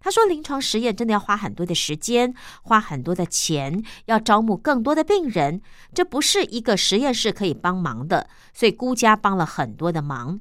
[0.00, 5.62] 他说：“临床实验真的要花很多的时间，花很多的钱，要招募更多的病人，
[5.94, 8.28] 这不是一个实验室可以帮忙的。
[8.52, 10.40] 所以孤家帮了很多的忙。”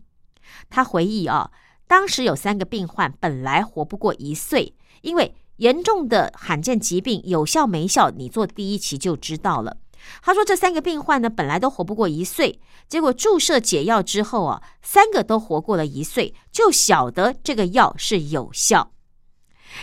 [0.71, 1.51] 他回忆啊，
[1.85, 9.77] 当时有三个病患本来活不过一岁，因为严重的罕见疾病有效没效，你做第一期就知道了。
[10.21, 18.91] 他说这三个病患呢，本来都活不过一岁，结果注射解药之后啊，三个都活过了一岁，就晓得这个药是有效。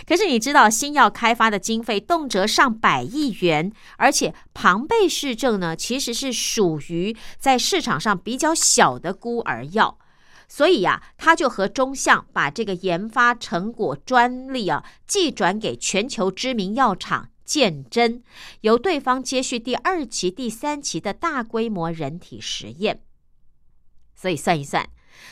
[0.07, 9.97] 可是你知道，新药开发的经费动辄上百亿元，而且庞贝氏症呢，其实是属于在市场上比较小的孤儿药，
[10.47, 18.21] 所以呀，他就和中向把这个研发成果专利啊，寄转给全球知名药厂鉴真，
[18.61, 23.01] 由对方接续第二期、第三期的大规模人体实验。
[24.13, 24.87] 所以算一算。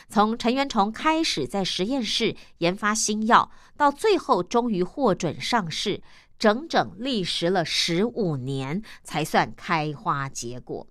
[0.08, 6.02] 从陈元崇开始在实验室研发新药，到最后终于获准上市，
[6.40, 10.88] 整整历时了十五年才算开花结果。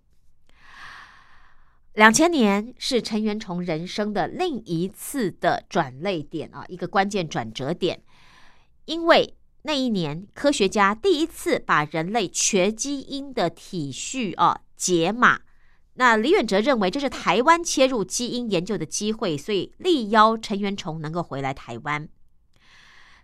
[1.91, 8.01] 两千年是陈元崇人生的另一次的转泪点啊，一个关键转折点，
[8.85, 9.35] 因为
[9.67, 15.41] 那一年科学家第一次把人类全基因的体序啊解码。
[15.95, 22.07] 那李远哲认为这是台湾切入基因研究的机会，所以力邀陈元崇能够回来台湾。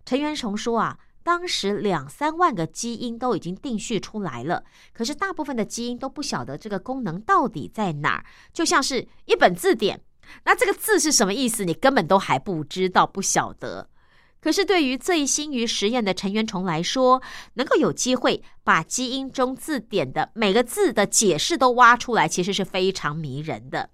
[0.03, 10.01] 陈元崇说啊，当时两三万个基因都已经定序出来了，可是大部分的基因都不晓得这个功能到底在哪儿，就像是一本字典，
[10.43, 13.87] 那这个字是什么意思，你根本都还不知道，不晓得。
[14.43, 17.21] 可是，对于醉心于实验的陈元崇来说，
[17.53, 23.89] 能够有机会把基因中字典的每个字的解释都挖出来，其实是非常迷人的。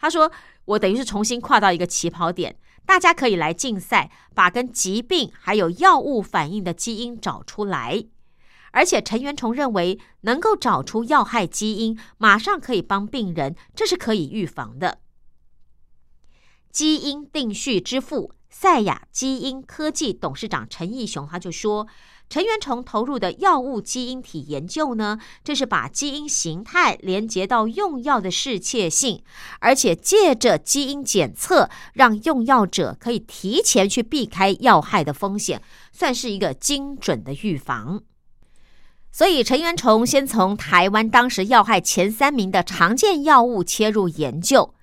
[0.00, 0.32] 他说
[0.64, 8.02] ：“我等于是重新跨到一个起跑点，大家可以来竞赛，把跟疾病还有药物反应的基因找出来。
[8.70, 15.00] 而且，陈元崇认为，能够找出要害基因，马上可以帮病人，这是可以预防的。
[16.70, 21.88] 基因定序之父。”赛亚基因科技董事长陈义雄他就说
[22.28, 29.24] ：“陈元崇投入的药物基因体研究呢，这是把基因形态连接到用药的适切性，
[29.60, 38.02] 而且借着基因检测，让用药者可以提前去避开药害的风险，算是一个精准的预防。
[39.10, 44.74] 所以，陈元崇先从台湾当时药害前三名的常见药物切入研究。”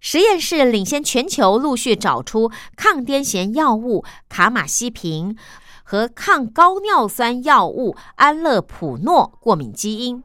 [0.00, 5.36] 实验室领先全球，陆续找出抗癫痫药物卡马西平
[5.84, 10.24] 和抗高尿酸药物安乐普诺过敏基因。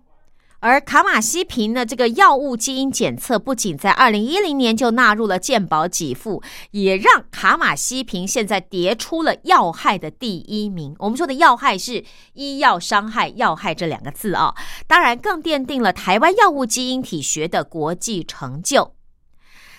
[0.62, 10.96] 而卡马西平呢，这个药物基因检测不仅在二零一零年就纳入了健保给付，也让卡马西平现在跌出了要害的第一名。
[11.00, 12.04] 我们说的要害是
[12.34, 14.56] 医药伤害，要害这两个字啊，
[14.88, 18.94] 当然更奠定了台湾药物基因体学的国际成就。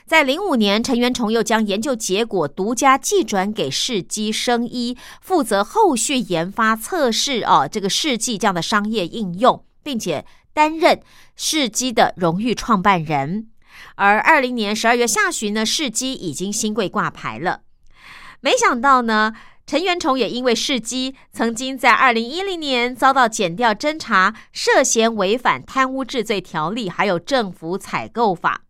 [0.06, 11.02] 在零五年，陈元崇又将研究结果独家寄转给世基生医，负责后续研发测试哦，这个世纪这样的商业应用，并且担任
[11.34, 13.48] 世基的荣誉创办人。
[13.96, 17.62] 而二零年十二月下旬呢，世基已经新贵挂牌了。
[18.40, 19.32] 没想到呢，
[19.66, 28.62] 陈元崇也因为世基曾经在二零一零年遭到减调侦查，涉嫌违反贪污治罪条例，还有政府采购法。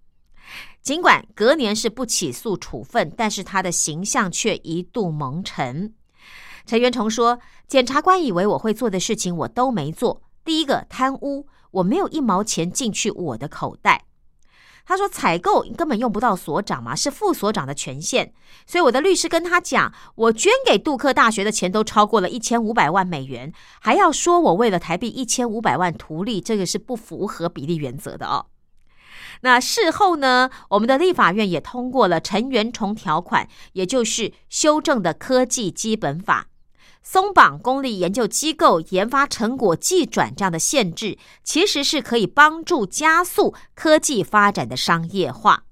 [0.87, 5.93] 尽管隔年是不起诉处分，但是他的形象却一度蒙尘。
[6.65, 10.23] 陈元崇说：“检察官以为我会做的事情，我都没做。
[10.45, 14.05] 第一个贪污，我没有一毛钱进去我的口袋。
[14.85, 18.33] 他说采购根本用不到所长嘛，是副所长的权限。
[18.65, 28.47] 所以我的律师跟他讲，我捐给杜克大学的钱都超过了一千五百万美元，还要说我为了台币一千五百万图利，这个是不符合比例原则的哦。
[29.43, 36.47] 那事后呢，我们的立法院也通过了陈元崇条款，也就是修正的科技基本法。
[37.03, 45.63] 松绑公立研究机构研发成果寄转这样的限制，其实是可以帮助加速科技发展的商业化。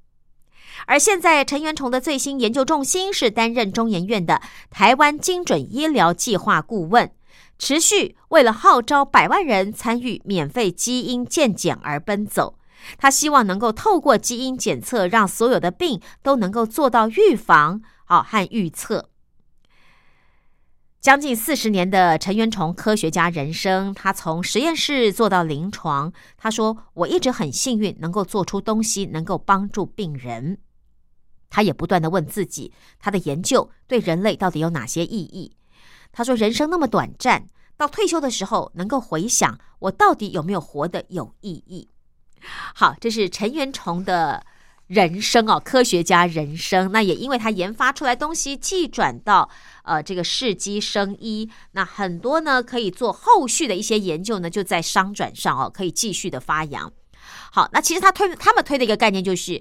[0.87, 4.41] 而现在，陈元崇的最新研究重心是担任中研院的
[4.71, 7.11] 台湾精准医疗计划顾问，
[7.59, 12.59] 持续为了号召百万人参与免费基因健检而奔走。
[12.99, 19.11] 他希望能够透过基因检测，让所有的病都能够做到预防好和预测。
[21.01, 26.11] 将近四十年的陈元崇科学家人生，他从实验室做到临床。
[26.39, 30.57] 他说：“我一直很幸运，能够做出东西，能够帮助病人。”
[31.51, 35.55] 他也不断的问自己，他的研究对人类到底有哪些意义？
[36.11, 41.91] 他说：“人生那么短暂，到退休的时候，能够回想我到底有没有活得有意义？”
[42.75, 44.45] 好，这是陈元崇的。
[44.89, 49.49] 人生哦，科学家人生，那也因为他研发出来东西，既转到
[49.83, 56.93] 呃这个世纪生医，那很多呢可以做后续的一些研究呢，就在商转上哦，可以继续的发扬。
[57.51, 59.61] 好，那其实他推他们推的一个概念就是，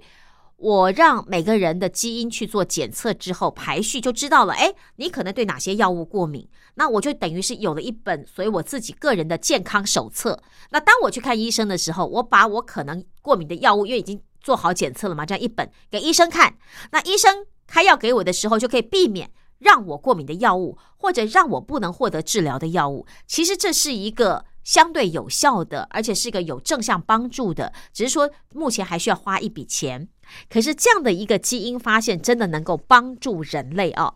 [0.58, 10.41] 我让每个人的基因去做检测之后排序，就知道了，哎，你可能对哪些药物过敏，那我就等于是有了一本，所以我自己个人的健康手册。
[10.70, 15.26] 那当我去看医生的时候，我把我可能过敏的药物，因为已经做好检测了嘛？
[15.26, 16.56] 这样一本给医生看，
[16.91, 19.30] 那医生开药给我的时候，就可以避免
[19.60, 23.06] 让我过敏的药物，或者让我不能获得治疗的药物。
[23.28, 30.08] 其实这是一个相对有效的，而且是一个有正向帮助的，只是说目前还需要花一笔钱。
[30.49, 34.15] 可是这样的一个基因发现，真的能够帮助人类哦。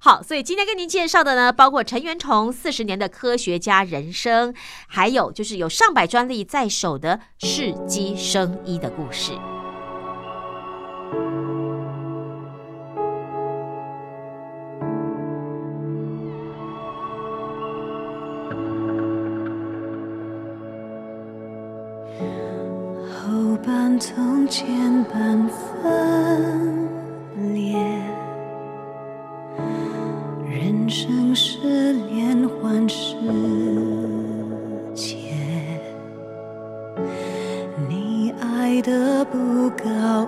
[0.00, 4.52] 好，所以今天跟您介绍的呢，包括陈元崇四十年的科学家人生，
[4.88, 9.32] 还有就是有上百专利在手的世纪生医的故事。
[23.64, 26.88] 半从前半分
[27.54, 27.78] 裂。
[30.50, 33.14] 人生是连环世
[34.94, 35.16] 界，
[37.88, 40.26] 你爱的不告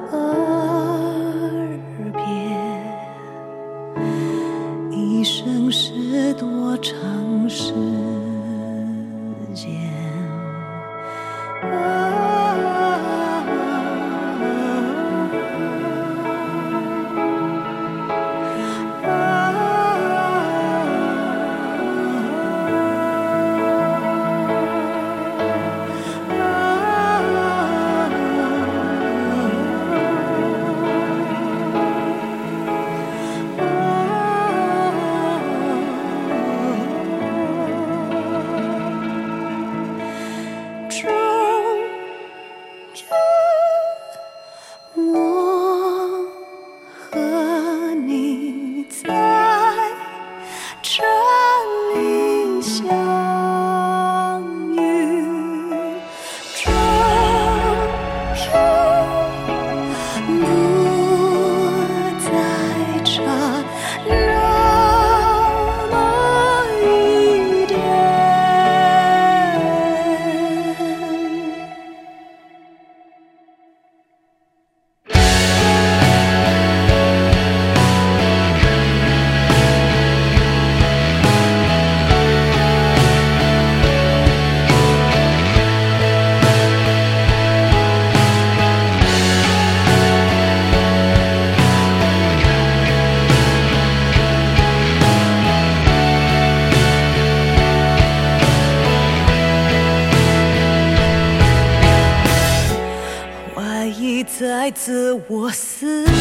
[104.39, 106.13] 在自我撕裂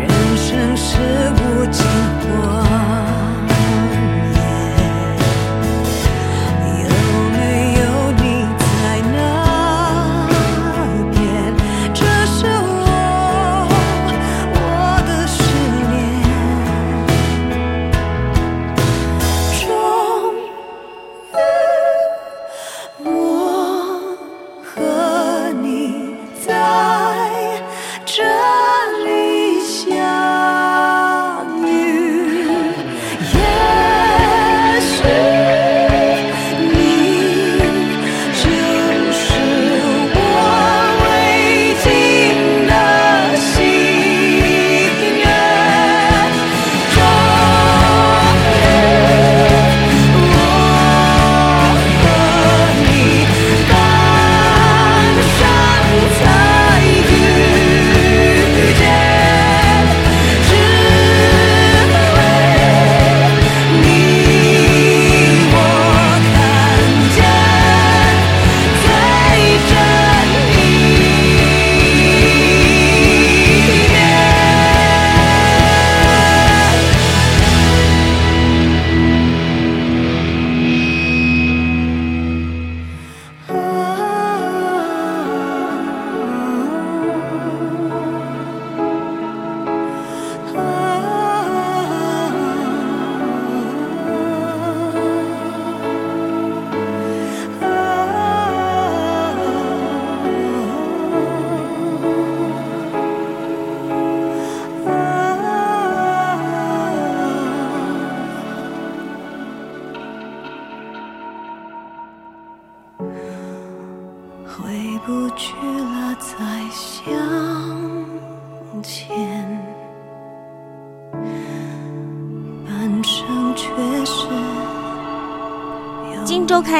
[0.00, 0.98] 人生是
[1.30, 1.86] 无尽
[2.20, 2.69] 荒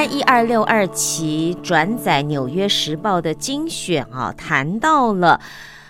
[0.00, 5.38] 刊》一二六二期转载《纽约时报》的精选啊，谈到了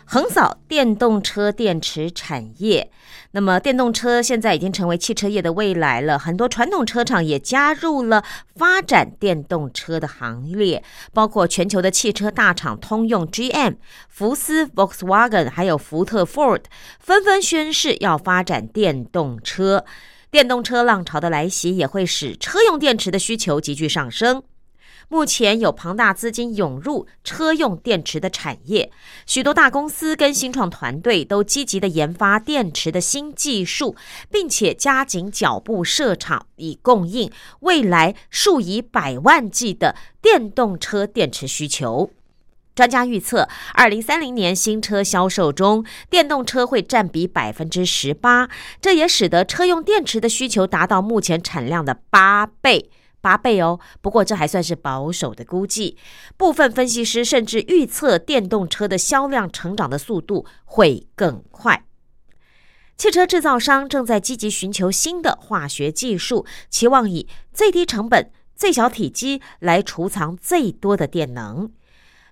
[0.04, 2.90] 横扫电动车电池产业。
[3.30, 6.18] 那么，电动车现在已经成为汽车业的未来了。
[6.18, 8.24] 很多传统车厂也加入了
[8.56, 10.82] 发展电动车的行列，
[11.12, 13.76] 包括全球的汽车大厂通用 GM、
[14.08, 16.62] 福斯 Volkswagen，还有福特 Ford，
[16.98, 19.84] 纷纷宣誓要发展电动车。
[20.30, 24.42] 电动车浪潮的来袭，也会使车用电池的需求急剧上升。
[25.08, 28.92] 目前有庞大资金涌入车用电池的产业，
[29.26, 33.96] 许多大公司跟新创团队都积极的研发电池的新技术，
[34.30, 37.28] 并且加紧脚步设厂，以供应
[37.60, 42.12] 未来数以百万计的电动车电池需求。
[42.74, 48.48] 专家预测，二零三零年新车销售中，电动车会占比百分之十八，
[48.80, 52.90] 这也使得车用电池的需求达到目前产量的八倍。
[53.22, 55.98] 八倍哦，不过这还算是保守的估计。
[56.38, 61.84] 部分分析师甚至预测电动车的销量成长的速度会更快。
[62.96, 71.70] 汽车制造商正在积极寻求新的化学技术，期望以最低成本、最小体积来储藏最多的电能。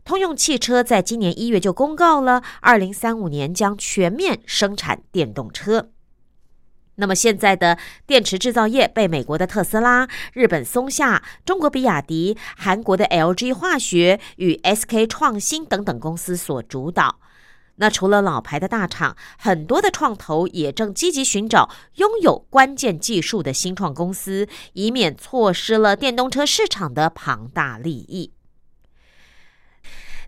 [0.08, 5.90] 通用汽车在今年一月就公告了，二零三五年将全面生产电动车。
[6.94, 17.20] 那么现在的电池制造业被美国的特斯拉、日本松下、中国比亚迪、韩国的 LG 化学与 SK 创新等等公司所主导。
[17.76, 28.32] 那除了老牌的大厂，很多的创投也正积极寻找拥有关键技术的新创公司，以免错失了电动车市场的庞大利益。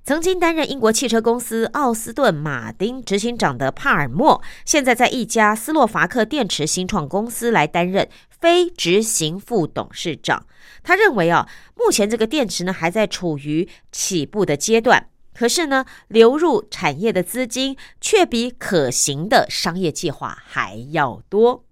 [0.02, 10.46] 曾经担任英国汽车公司奥斯顿马丁执行长的帕尔默，现在在一家斯洛伐克电池新创公司来担任非执行副董事长。
[10.82, 21.64] 他认为啊，目前这个电池呢还在处于起步的阶段，可是呢，流入产业的资金却比可行的商业计划还要多。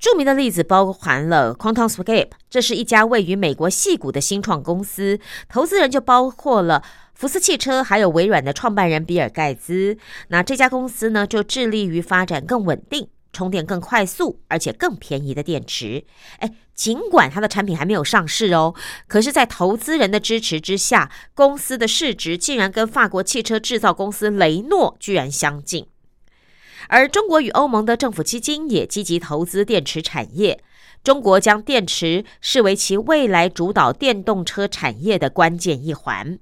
[0.00, 6.82] 著名的例子包含了 QuantumScape，这是一家位于美国戏谷的新创公司，投资人就包括了。
[7.12, 9.98] 福斯汽车还有微软的创办人比尔盖茨，
[10.28, 16.02] 那这家公司呢，就致力于发展更稳定、充电更快速，而且更便宜的电池。
[16.38, 18.74] 哎，尽管它的产品还没有上市哦，
[19.06, 25.86] 可是，在投资人的支持之下，公司的市值竟然跟法国汽车制造公司雷诺居然相近。
[26.90, 30.60] 而中国与欧盟的政府基金也积极投资电池产业，
[31.04, 36.36] 中国将电池视为其未来主导电动车产业的关键一环。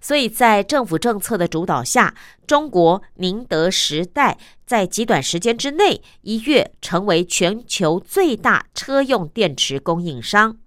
[0.00, 2.14] 所以在政府政策的主导下，
[2.46, 10.58] 中国宁德时代在极短时间之内一跃成为全球最大车用电池供应商。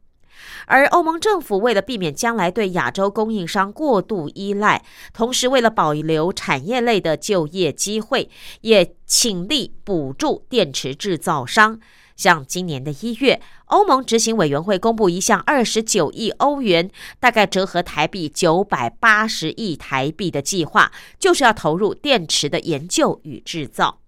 [0.65, 4.83] 而欧盟政府为了避免将来对亚洲供应商过度依赖，
[5.13, 8.29] 同时为了保留产业类的就业机会，
[8.61, 11.79] 也倾力补助电池制造商。
[12.15, 23.99] 像今年的一月，欧盟执行委员会公布一项二十九亿欧元，大概折合台币九百八十亿台币的计划，就是要投入电池的研究与制造。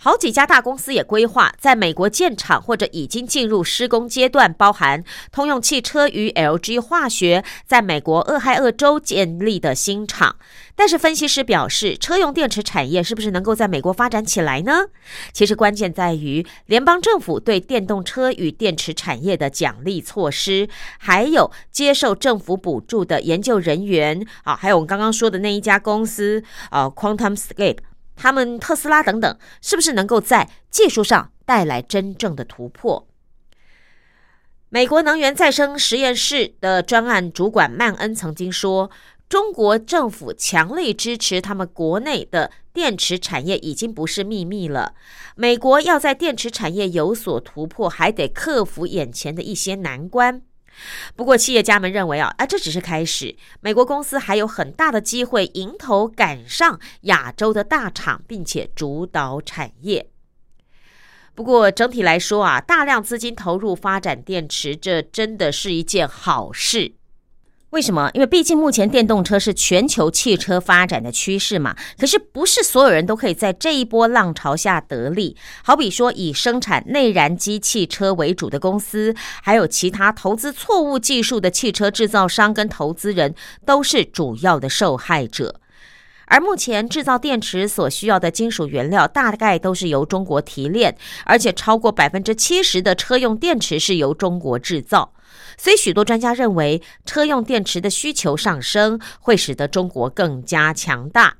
[0.00, 10.36] 好几家大公司也规划在美国建厂，或者已经进入施工阶段，包含通用汽车与 LG 化学在美国俄亥俄州建立的新厂。
[10.76, 14.86] 但是分析师表示，车用电池产业是不是能够在美国发展起来呢？
[15.32, 20.68] 其实关键在于联邦政府对电动车与电池产业的奖励措施，
[20.98, 27.78] 还有接受政府补助的研究人员啊，还有我们刚刚说的那一家公司啊，QuantumScape。
[28.18, 33.06] 他们特斯拉等等，是不是能够在技术上带来真正的突破？
[34.68, 38.90] 美国能源再生实验室的专案主管曼恩曾经说
[39.26, 44.94] ：“中国政府强力支持他们国内的电池产业，已经不是秘密了。
[45.36, 50.42] 美国要在电池产业有所突破，还得克服眼前的一些难关。”
[51.16, 53.36] 不过，企业家们认为啊，啊，这只是开始。
[53.60, 60.08] 美国公司还有很大的机会迎头赶上亚洲的大厂，并且主导产业。
[61.34, 66.94] 不过，整体来说啊，大量资金投入发展电池，这真的是一件好事。
[67.70, 68.10] 为什么？
[68.14, 71.76] 因为毕竟目前电动车是全球汽车发展的趋势嘛。
[71.98, 75.36] 可是不是所有人都可以在这一波浪潮下得利。
[75.62, 83.34] 好比说，以生产内燃机汽车为主的公司，还有其他投资错误技术的汽车制造商跟投资人，
[83.66, 85.60] 都是主要的受害者。
[86.30, 90.96] 而目前制造电池所需要的金属原料，大概都是由中国提炼，
[91.26, 95.12] 而且超过百分之七十的车用电池是由中国制造。
[95.58, 101.36] 所以，许多专家认为，车用电池的需求上升会使得中国更加强大。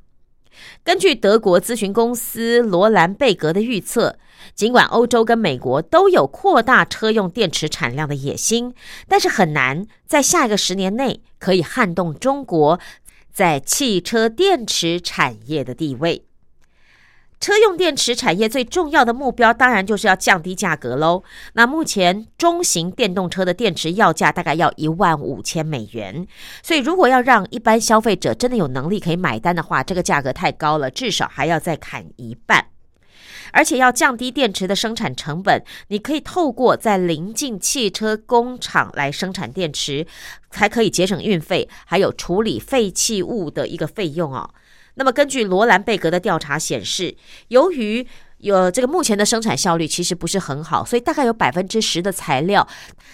[0.82, 4.18] 根据德国咨询公司罗兰贝格的预测，
[4.56, 8.74] 尽管欧洲跟美国都有扩大车用电池产量的野心，
[9.06, 12.80] 但是很难在下一个十年内可以撼动中国
[13.32, 16.28] 在汽车电池产业的地位。
[17.41, 21.22] 车用电池产业最重要的目标，当然就是要降低价格喽。
[21.53, 26.26] 那目前中型电动车的电池要价大概要一万五千美元，
[26.62, 32.66] 所以如果要让一般消费者真的有能力可以买单的话，这个价格太高了，至少还要再砍一半。
[33.51, 40.07] 而且要降低电池的生产成本，你可以透过在临近汽车工厂来生产电池，
[40.51, 44.51] 才可以节省运费，还有处理废弃物的一个费用哦。
[44.99, 47.16] 那么，根据罗兰贝格的调查显示，
[47.49, 48.05] 由于
[48.38, 52.66] 有这个目前的生产效率其实不是很好，所以大概有百分之十的材料，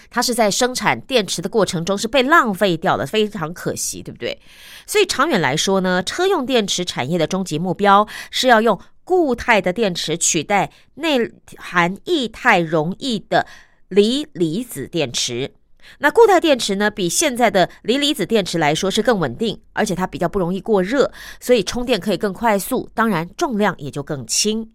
[0.09, 4.41] 它是在生产电池的过程中是被浪费掉的，非常可惜，对不对？
[4.87, 13.45] 所以长远来说呢，车用电池产业的终极目标是要用固态的电池取代内含液态溶液的
[13.89, 15.53] 锂离子电池。
[15.99, 24.71] 那固态电池呢，比现在的锂离子电池来说是更稳定，而且它比较不容易过热，所以充电可以更快速，当然重量也就更轻。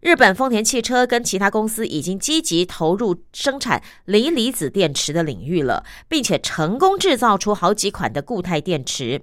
[0.00, 9.22] 日本丰田汽车跟其他公司已经积极投入生产锂离子电池的领域了，并且成功制造出好几款的固态电池。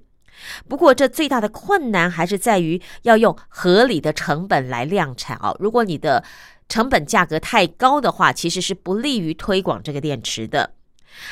[0.70, 5.58] 不过，这最大的困难还是在于要用合理的成本来量产哦。
[5.60, 6.24] 如果你的
[6.70, 10.76] 成本价格太高的话，其实是不利于推广这个电池的。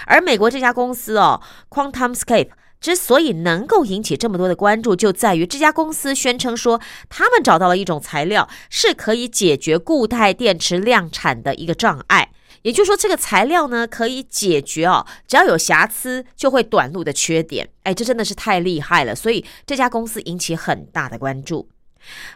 [0.06, 6.80] 而美国这家公司哦，QuantumScape 之所以能够引起这么多的关注，就在于这家公司宣称说，
[7.10, 12.32] 他们找到了一种材料，是可以解决固态电池量产的一个障碍。
[12.62, 17.70] 也就是说，这个材料呢，可以解决哦，只要有瑕疵就会短路的缺点。
[17.84, 21.70] 哎，这真的是太厉害了，所以这家公司引起很大的关注。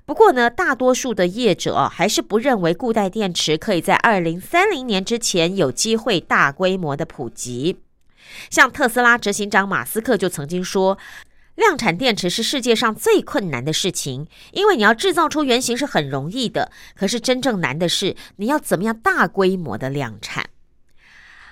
[0.05, 7.79] 不过呢，大多数的业者还是不认为固态电池可以在二零三零年之前有机会大规模的普及。
[8.49, 10.97] 像特斯拉执行长马斯克就曾经说，
[11.55, 20.48] 量产电池是世界上最困难的事情，因为你要制造出原型是很容易的，可是真正难的是你要怎么样大规模的量产。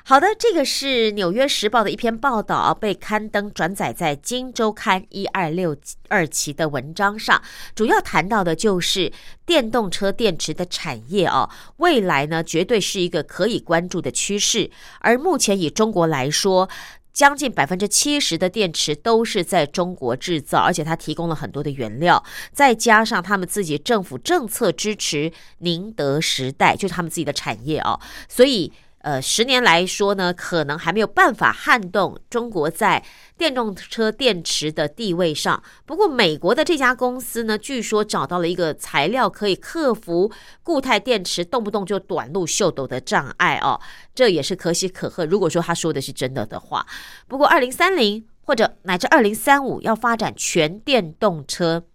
[0.09, 5.75] 好的，这个是《纽约时报》的一篇报道，被刊登转载在《金周刊》一二六
[6.07, 7.41] 二期的文章上，
[7.75, 9.11] 主要谈到的就是
[9.45, 14.71] 电动车电池的产业哦，未来呢绝对是一个可以关注的趋势。
[15.01, 16.69] 而目前以中国来说，
[17.11, 27.99] 将近百分之七十的电池都是在中国制造，而且它提供了很多的原料，再加上他们自己政府政策支持宁德时代，就是他们自己的产业哦，
[28.29, 28.71] 所以。
[29.07, 33.01] 呃，十年来说呢，可能还没有办法撼动中国在
[33.37, 35.63] 电动车电池的地位上。
[35.85, 40.29] 不过，美国的这家公司呢，据说找到了一个材料，可以克服
[40.61, 43.79] 固态电池动不动就短路秀逗的障碍哦，
[44.13, 45.25] 这也是可喜可贺。
[45.25, 46.85] 如果说他说的是真的的话，
[47.29, 51.85] 不过二零三零或者乃至二零三五要发展全电动车。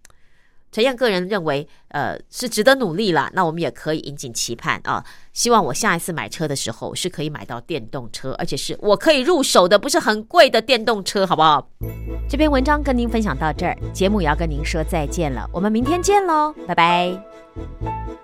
[0.73, 3.29] 陈燕个人认为，呃，是值得努力啦。
[3.33, 11.69] 那我们也可以引颈期盼啊，希望我下一次买车的时候是可以买到电动车，而且是我可以入手的，不是很贵的电动车，好不好？
[12.27, 18.22] 这篇文章跟您分享到这儿，节目也要跟您说再见了，我们明天见喽，拜拜。